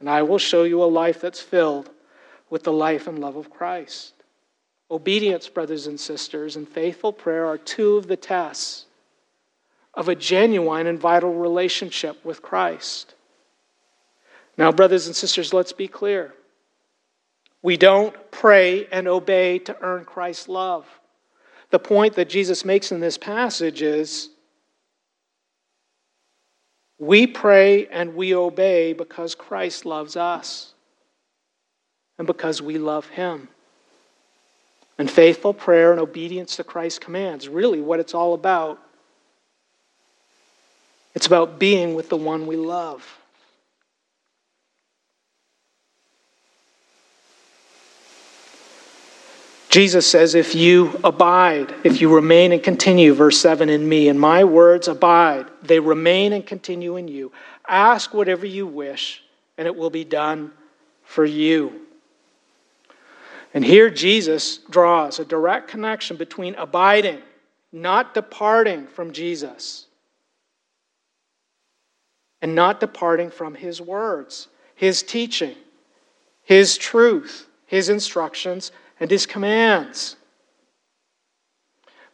[0.00, 1.90] And I will show you a life that's filled
[2.48, 4.13] with the life and love of Christ.
[4.90, 8.86] Obedience, brothers and sisters, and faithful prayer are two of the tests
[9.94, 13.14] of a genuine and vital relationship with Christ.
[14.56, 16.34] Now, brothers and sisters, let's be clear.
[17.62, 20.86] We don't pray and obey to earn Christ's love.
[21.70, 24.28] The point that Jesus makes in this passage is
[26.98, 30.74] we pray and we obey because Christ loves us
[32.18, 33.48] and because we love him.
[34.98, 38.80] And faithful prayer and obedience to Christ's commands, really what it's all about.
[41.14, 43.04] It's about being with the one we love.
[49.74, 54.20] Jesus says, If you abide, if you remain and continue, verse 7, in me, and
[54.20, 57.32] my words abide, they remain and continue in you.
[57.66, 59.24] Ask whatever you wish,
[59.58, 60.52] and it will be done
[61.02, 61.83] for you.
[63.54, 67.22] And here Jesus draws a direct connection between abiding,
[67.72, 69.86] not departing from Jesus,
[72.42, 75.54] and not departing from his words, his teaching,
[76.42, 80.16] his truth, his instructions, and his commands.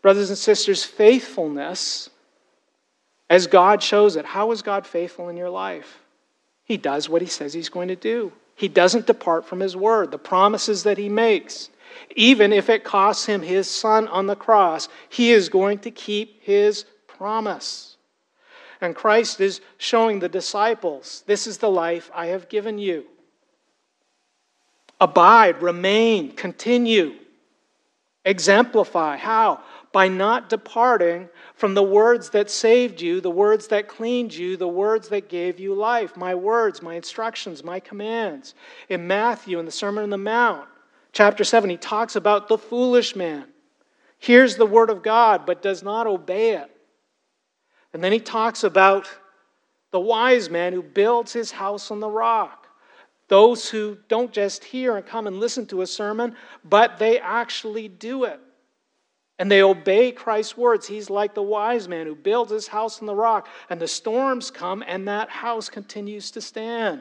[0.03, 2.11] Brothers and sisters, faithfulness,
[3.31, 6.01] as God shows it, how is God faithful in your life?
[6.65, 8.31] He does what he says he's going to do.
[8.61, 11.71] He doesn't depart from his word, the promises that he makes.
[12.15, 16.43] Even if it costs him his son on the cross, he is going to keep
[16.43, 17.97] his promise.
[18.83, 23.07] And Christ is showing the disciples this is the life I have given you.
[25.01, 27.15] Abide, remain, continue,
[28.27, 29.17] exemplify.
[29.17, 29.63] How?
[29.93, 34.69] By not departing from the words that saved you, the words that cleaned you, the
[34.69, 36.17] words that gave you life.
[36.17, 38.55] My words, my instructions, my commands.
[38.89, 40.69] In Matthew, in the Sermon on the Mount,
[41.13, 43.47] chapter 7, he talks about the foolish man.
[44.19, 46.71] Hears the word of God, but does not obey it.
[47.93, 49.09] And then he talks about
[49.91, 52.69] the wise man who builds his house on the rock.
[53.27, 57.89] Those who don't just hear and come and listen to a sermon, but they actually
[57.89, 58.41] do it
[59.41, 60.87] and they obey Christ's words.
[60.87, 64.51] He's like the wise man who builds his house on the rock, and the storms
[64.51, 67.01] come, and that house continues to stand.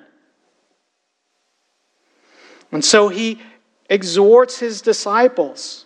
[2.72, 3.42] And so he
[3.90, 5.86] exhorts his disciples.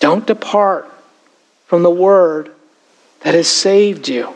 [0.00, 0.90] Don't depart
[1.66, 2.50] from the word
[3.20, 4.34] that has saved you.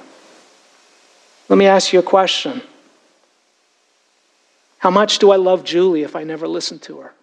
[1.48, 2.62] Let me ask you a question.
[4.84, 7.14] How much do I love Julie if I never listen to her?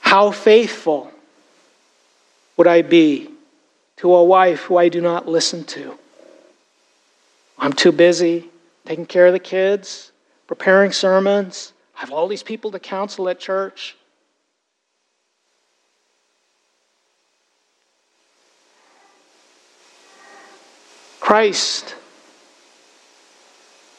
[0.00, 1.10] How faithful
[2.58, 3.30] would I be
[3.96, 5.98] to a wife who I do not listen to?
[7.58, 8.50] I'm too busy
[8.84, 10.12] taking care of the kids,
[10.46, 13.96] preparing sermons, I have all these people to counsel at church.
[21.20, 21.94] Christ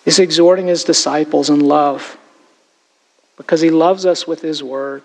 [0.09, 2.17] is exhorting his disciples in love
[3.37, 5.03] because he loves us with his word.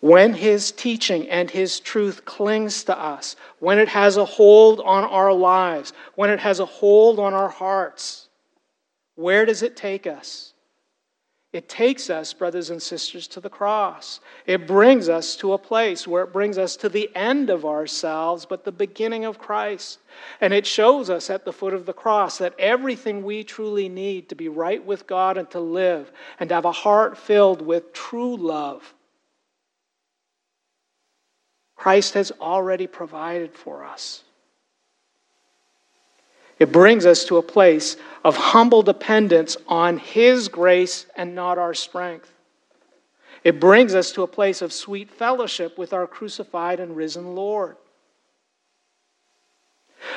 [0.00, 5.04] When his teaching and his truth clings to us, when it has a hold on
[5.04, 8.28] our lives, when it has a hold on our hearts,
[9.14, 10.49] where does it take us?
[11.52, 14.20] It takes us, brothers and sisters, to the cross.
[14.46, 18.46] It brings us to a place where it brings us to the end of ourselves,
[18.46, 19.98] but the beginning of Christ.
[20.40, 24.28] And it shows us at the foot of the cross that everything we truly need
[24.28, 27.92] to be right with God and to live and to have a heart filled with
[27.92, 28.94] true love,
[31.74, 34.22] Christ has already provided for us.
[36.60, 41.72] It brings us to a place of humble dependence on His grace and not our
[41.72, 42.30] strength.
[43.42, 47.76] It brings us to a place of sweet fellowship with our crucified and risen Lord.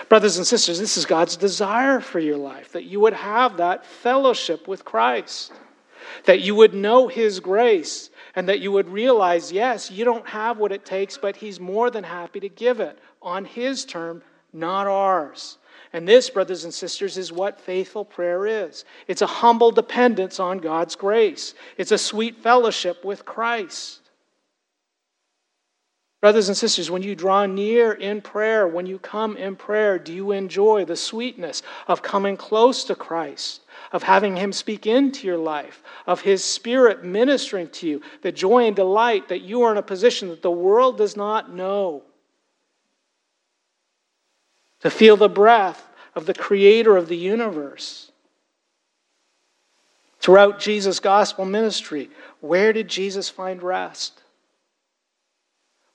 [0.09, 3.85] Brothers and sisters, this is God's desire for your life that you would have that
[3.85, 5.53] fellowship with Christ,
[6.25, 10.57] that you would know His grace, and that you would realize yes, you don't have
[10.57, 14.21] what it takes, but He's more than happy to give it on His term,
[14.51, 15.57] not ours.
[15.93, 20.57] And this, brothers and sisters, is what faithful prayer is it's a humble dependence on
[20.57, 23.99] God's grace, it's a sweet fellowship with Christ.
[26.19, 30.13] Brothers and sisters, when you draw near in prayer, when you come in prayer, do
[30.13, 35.37] you enjoy the sweetness of coming close to Christ, of having Him speak into your
[35.37, 39.77] life, of His Spirit ministering to you, the joy and delight that you are in
[39.77, 42.03] a position that the world does not know?
[44.83, 48.11] To feel the breath of the creator of the universe.
[50.19, 52.09] Throughout Jesus' gospel ministry,
[52.41, 54.21] where did Jesus find rest?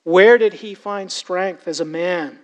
[0.03, 2.39] Where did he find strength as a man?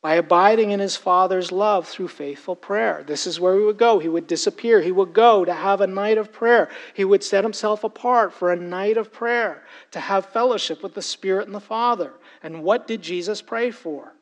[0.00, 3.02] By abiding in his Father's love through faithful prayer.
[3.04, 3.98] This is where he would go.
[3.98, 4.80] He would disappear.
[4.80, 6.68] He would go to have a night of prayer.
[6.94, 11.02] He would set himself apart for a night of prayer to have fellowship with the
[11.02, 12.12] Spirit and the Father.
[12.44, 14.13] And what did Jesus pray for?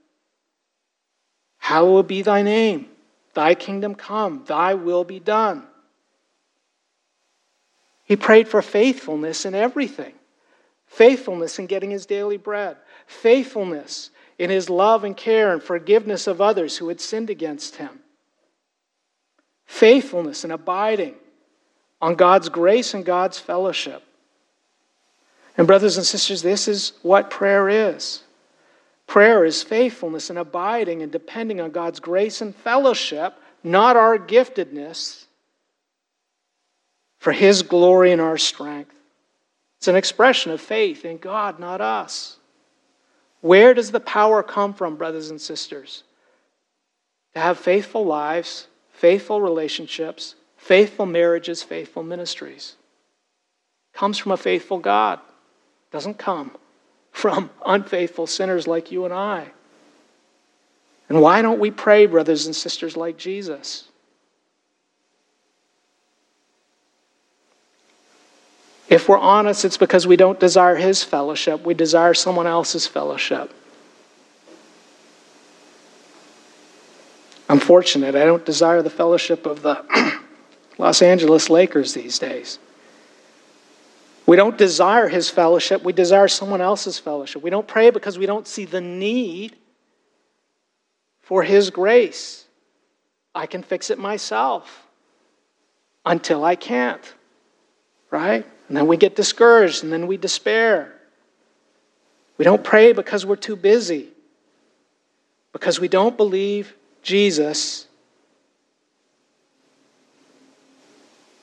[1.63, 2.89] Hallowed be thy name.
[3.35, 4.43] Thy kingdom come.
[4.45, 5.63] Thy will be done.
[8.03, 10.13] He prayed for faithfulness in everything
[10.87, 16.41] faithfulness in getting his daily bread, faithfulness in his love and care and forgiveness of
[16.41, 18.01] others who had sinned against him,
[19.65, 21.15] faithfulness in abiding
[22.03, 24.03] on God's grace and God's fellowship.
[25.57, 28.23] And, brothers and sisters, this is what prayer is.
[29.13, 35.27] Prayer is faithfulness and abiding and depending on God's grace and fellowship, not our giftedness,
[37.19, 38.95] for His glory and our strength.
[39.77, 42.39] It's an expression of faith in God, not us.
[43.43, 46.05] Where does the power come from, brothers and sisters?
[47.35, 52.77] To have faithful lives, faithful relationships, faithful marriages, faithful ministries.
[53.93, 55.21] Comes from a faithful God.
[55.91, 56.53] Doesn't come
[57.13, 59.53] from unfaithful sinners like you and I.
[61.09, 63.85] And why don't we pray, brothers and sisters, like Jesus?
[68.89, 73.53] If we're honest, it's because we don't desire his fellowship, we desire someone else's fellowship.
[77.49, 78.15] I'm fortunate.
[78.15, 80.21] I don't desire the fellowship of the
[80.79, 82.59] Los Angeles Lakers these days.
[84.27, 87.43] We don't desire his fellowship, we desire someone else's fellowship.
[87.43, 89.57] We don't pray because we don't see the need
[91.23, 92.45] for his grace.
[93.35, 94.87] I can fix it myself
[96.05, 97.15] until I can't,
[98.11, 98.47] right?
[98.69, 100.93] And then we get discouraged and then we despair.
[102.39, 104.09] We don't pray because we're too busy,
[105.53, 107.87] because we don't believe Jesus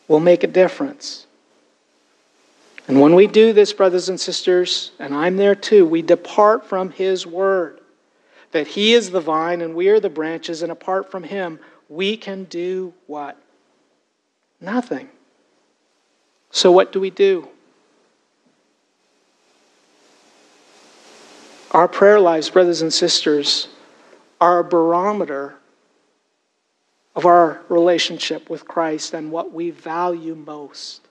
[0.08, 1.26] will make a difference.
[2.90, 6.90] And when we do this, brothers and sisters, and I'm there too, we depart from
[6.90, 7.82] His Word.
[8.52, 12.18] That He is the vine and we are the branches, and apart from Him, we
[12.18, 13.40] can do what?
[14.60, 15.08] Nothing.
[16.50, 17.48] So, what do we do?
[21.70, 23.68] Our prayer lives, brothers and sisters,
[24.42, 25.54] are a barometer
[27.16, 31.02] of our relationship with Christ and what we value most.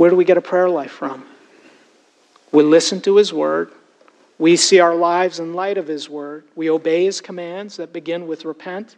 [0.00, 1.26] Where do we get a prayer life from?
[2.52, 3.70] We listen to His Word.
[4.38, 6.44] We see our lives in light of His Word.
[6.56, 8.96] We obey His commands that begin with repent.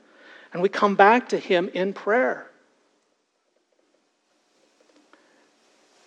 [0.52, 2.46] And we come back to Him in prayer.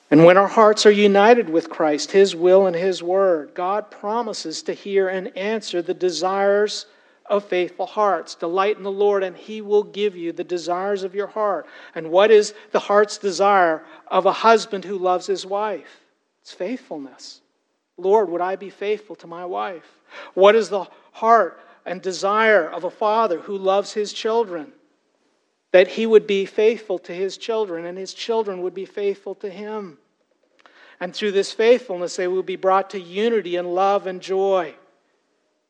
[0.10, 4.64] And when our hearts are united with Christ, His will and His Word, God promises
[4.64, 6.86] to hear and answer the desires
[7.28, 8.36] of faithful hearts.
[8.36, 11.65] Delight in the Lord, and He will give you the desires of your heart.
[11.95, 16.01] And what is the heart's desire of a husband who loves his wife?
[16.41, 17.41] It's faithfulness.
[17.97, 19.99] Lord, would I be faithful to my wife?
[20.34, 24.71] What is the heart and desire of a father who loves his children?
[25.71, 29.49] That he would be faithful to his children and his children would be faithful to
[29.49, 29.97] him.
[30.99, 34.76] And through this faithfulness, they will be brought to unity and love and joy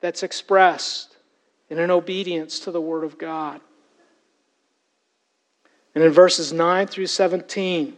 [0.01, 1.14] that's expressed
[1.69, 3.61] in an obedience to the Word of God.
[5.93, 7.95] And in verses 9 through 17,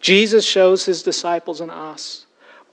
[0.00, 2.26] Jesus shows his disciples and us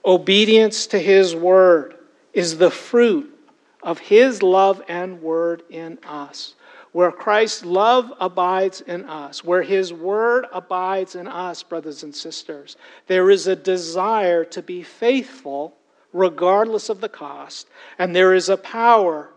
[0.04, 1.94] obedience to his Word
[2.32, 3.36] is the fruit
[3.82, 6.54] of his love and Word in us.
[6.92, 12.76] Where Christ's love abides in us, where his word abides in us, brothers and sisters,
[13.06, 15.76] there is a desire to be faithful
[16.12, 19.30] regardless of the cost, and there is a power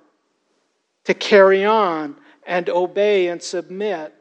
[1.06, 4.14] to carry on and obey and submit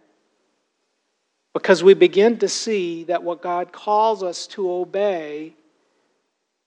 [1.52, 5.54] because we begin to see that what God calls us to obey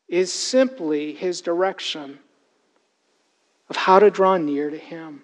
[0.08, 2.20] is simply His direction
[3.70, 5.24] of how to draw near to Him.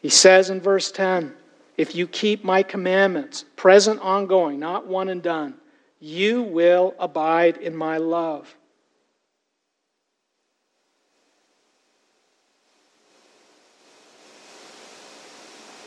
[0.00, 1.34] He says in verse 10
[1.76, 5.54] If you keep my commandments, present, ongoing, not one and done,
[6.00, 8.56] you will abide in my love.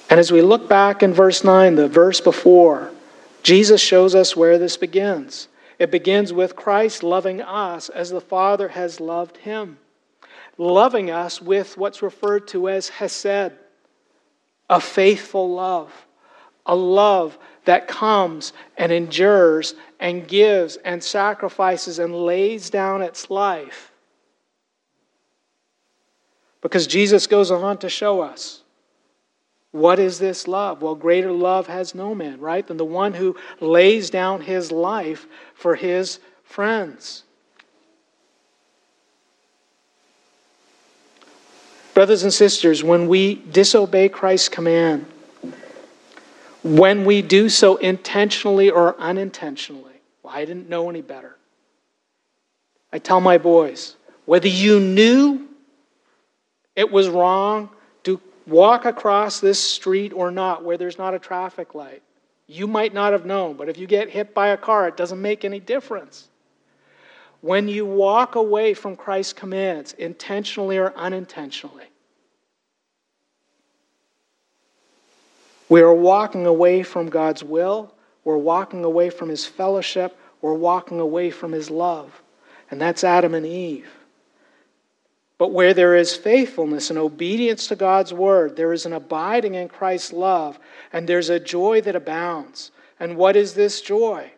[0.09, 2.91] And as we look back in verse 9, the verse before,
[3.43, 5.47] Jesus shows us where this begins.
[5.77, 9.77] It begins with Christ loving us as the Father has loved him,
[10.57, 13.53] loving us with what's referred to as Hesed,
[14.69, 16.05] a faithful love,
[16.65, 23.91] a love that comes and endures and gives and sacrifices and lays down its life.
[26.61, 28.61] Because Jesus goes on to show us
[29.75, 30.81] what is this love?
[30.81, 35.27] Well, greater love has no man, right, than the one who lays down his life
[35.53, 37.23] for his friends.
[41.93, 45.07] Brothers and sisters, when we disobey Christ's command,
[46.63, 51.35] when we do so intentionally or unintentionally, well, I didn't know any better.
[52.93, 55.49] I tell my boys, whether you knew
[56.77, 57.69] it was wrong
[58.47, 62.01] walk across this street or not where there's not a traffic light.
[62.47, 65.21] You might not have known, but if you get hit by a car, it doesn't
[65.21, 66.27] make any difference.
[67.41, 71.85] When you walk away from Christ's commands, intentionally or unintentionally,
[75.69, 77.93] we are walking away from God's will,
[78.23, 82.21] we're walking away from His fellowship, we're walking away from His love.
[82.69, 83.89] And that's Adam and Eve.
[85.37, 89.67] But where there is faithfulness and obedience to God's word, there is an abiding in
[89.67, 90.57] Christ's love,
[90.93, 92.71] and there's a joy that abounds.
[92.99, 94.31] And what is this joy?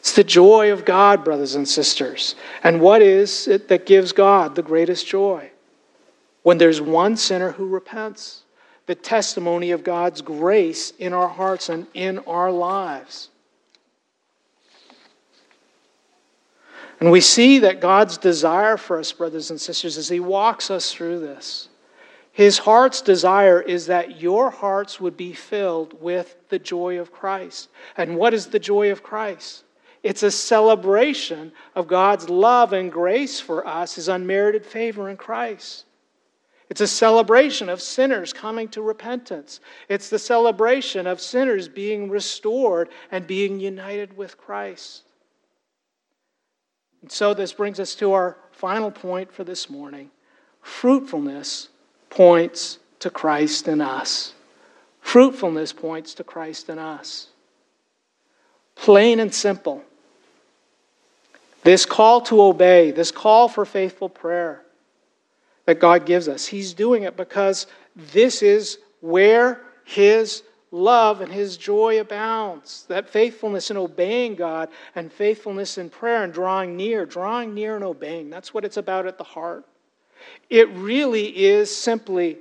[0.00, 2.34] It's the joy of God, brothers and sisters.
[2.62, 5.50] And what is it that gives God the greatest joy?
[6.42, 8.42] When there's one sinner who repents,
[8.84, 13.30] the testimony of God's grace in our hearts and in our lives.
[17.04, 20.90] And we see that God's desire for us, brothers and sisters, as He walks us
[20.90, 21.68] through this,
[22.32, 27.68] His heart's desire is that your hearts would be filled with the joy of Christ.
[27.98, 29.64] And what is the joy of Christ?
[30.02, 35.84] It's a celebration of God's love and grace for us, His unmerited favor in Christ.
[36.70, 39.60] It's a celebration of sinners coming to repentance.
[39.90, 45.03] It's the celebration of sinners being restored and being united with Christ.
[47.04, 50.10] And so this brings us to our final point for this morning.
[50.62, 51.68] Fruitfulness
[52.08, 54.32] points to Christ in us.
[55.02, 57.26] Fruitfulness points to Christ in us.
[58.74, 59.84] Plain and simple.
[61.62, 64.62] This call to obey, this call for faithful prayer
[65.66, 70.42] that God gives us, He's doing it because this is where His
[70.74, 72.84] love and his joy abounds.
[72.88, 77.84] That faithfulness in obeying God and faithfulness in prayer and drawing near, drawing near and
[77.84, 78.28] obeying.
[78.28, 79.64] That's what it's about at the heart.
[80.50, 82.38] It really is simply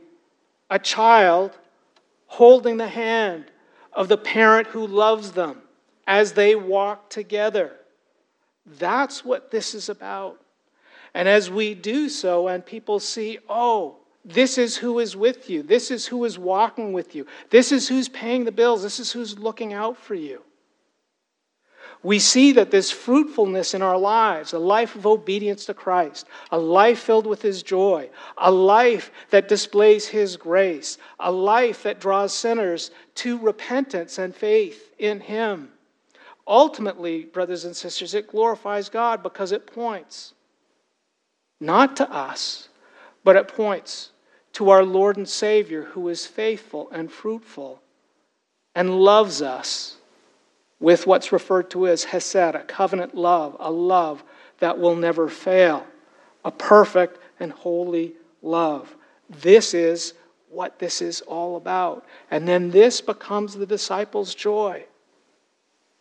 [0.69, 1.57] a child
[2.25, 3.45] holding the hand
[3.91, 5.61] of the parent who loves them
[6.07, 7.73] as they walk together.
[8.65, 10.39] That's what this is about.
[11.13, 15.63] And as we do so, and people see, oh, This is who is with you.
[15.63, 17.25] This is who is walking with you.
[17.49, 18.81] This is who's paying the bills.
[18.81, 20.41] This is who's looking out for you.
[22.03, 26.57] We see that this fruitfulness in our lives, a life of obedience to Christ, a
[26.57, 32.33] life filled with His joy, a life that displays His grace, a life that draws
[32.33, 35.69] sinners to repentance and faith in Him.
[36.45, 40.33] Ultimately, brothers and sisters, it glorifies God because it points
[41.61, 42.67] not to us,
[43.23, 44.11] but it points
[44.53, 47.81] to our Lord and Savior who is faithful and fruitful
[48.75, 49.97] and loves us
[50.79, 54.23] with what's referred to as Hesed, a covenant love, a love
[54.59, 55.85] that will never fail,
[56.43, 58.95] a perfect and holy love.
[59.29, 60.13] This is
[60.49, 62.05] what this is all about.
[62.29, 64.85] And then this becomes the disciples' joy.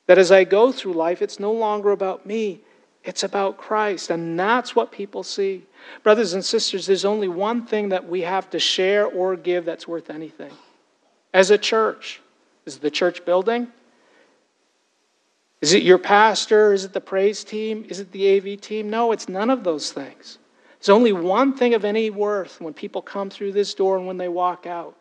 [0.07, 2.61] That as I go through life, it's no longer about me,
[3.05, 4.11] it's about Christ.
[4.11, 5.65] And that's what people see.
[6.03, 9.89] Brothers and sisters, there's only one thing that we have to share or give that's
[9.89, 10.53] worth anything.
[11.35, 12.21] As a church,
[12.67, 13.69] is the church building?
[15.61, 16.73] Is it your pastor?
[16.73, 17.87] Is it the praise team?
[17.89, 18.91] Is it the AV team?
[18.91, 20.39] No, it's none of those things.
[20.79, 24.17] There's only one thing of any worth when people come through this door and when
[24.17, 24.97] they walk out.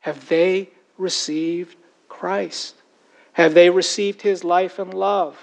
[0.00, 0.68] Have they
[0.98, 1.76] received
[2.08, 2.74] Christ?
[3.32, 5.38] Have they received his life and love?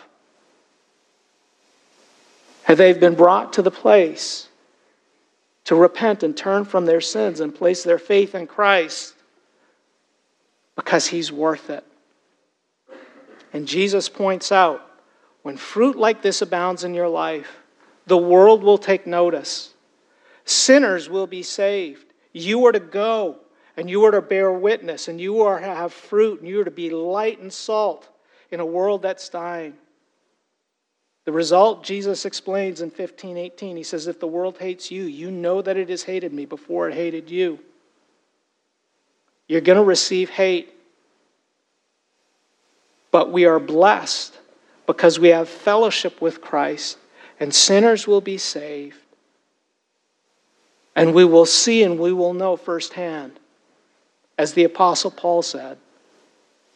[2.68, 4.49] Have they been brought to the place
[5.63, 9.13] to repent and turn from their sins and place their faith in Christ
[10.76, 11.86] because he's worth it?
[13.53, 14.86] And Jesus points out
[15.43, 17.55] when fruit like this abounds in your life,
[18.05, 19.74] the world will take notice.
[20.43, 22.11] Sinners will be saved.
[22.34, 23.38] You are to go
[23.78, 26.65] and you are to bear witness and you are to have fruit and you are
[26.65, 28.09] to be light and salt
[28.51, 29.76] in a world that's dying.
[31.28, 33.75] The result, Jesus explains in 15 18.
[33.75, 36.88] He says, If the world hates you, you know that it has hated me before
[36.88, 37.59] it hated you.
[39.49, 40.73] You're going to receive hate.
[43.11, 44.39] But we are blessed
[44.86, 46.97] because we have fellowship with Christ,
[47.41, 48.95] and sinners will be saved.
[50.95, 53.38] And we will see and we will know firsthand,
[54.38, 55.78] as the Apostle Paul said,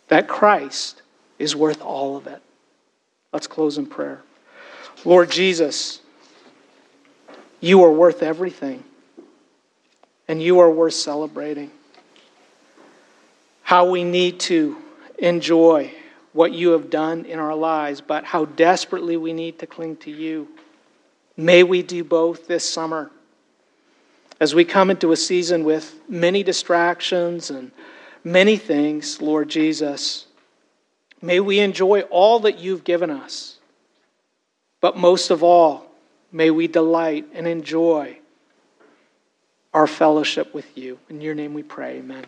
[0.09, 1.03] that Christ
[1.39, 2.41] is worth all of it.
[3.31, 4.23] Let's close in prayer.
[5.03, 5.99] Lord Jesus,
[7.59, 8.83] you are worth everything,
[10.27, 11.71] and you are worth celebrating.
[13.63, 14.77] How we need to
[15.17, 15.93] enjoy
[16.33, 20.11] what you have done in our lives, but how desperately we need to cling to
[20.11, 20.47] you.
[21.35, 23.11] May we do both this summer.
[24.39, 27.71] As we come into a season with many distractions and
[28.23, 30.25] many things, Lord Jesus,
[31.21, 33.50] may we enjoy all that you've given us.
[34.81, 35.85] But most of all,
[36.31, 38.17] may we delight and enjoy
[39.73, 40.99] our fellowship with you.
[41.09, 42.25] In your name we pray, amen.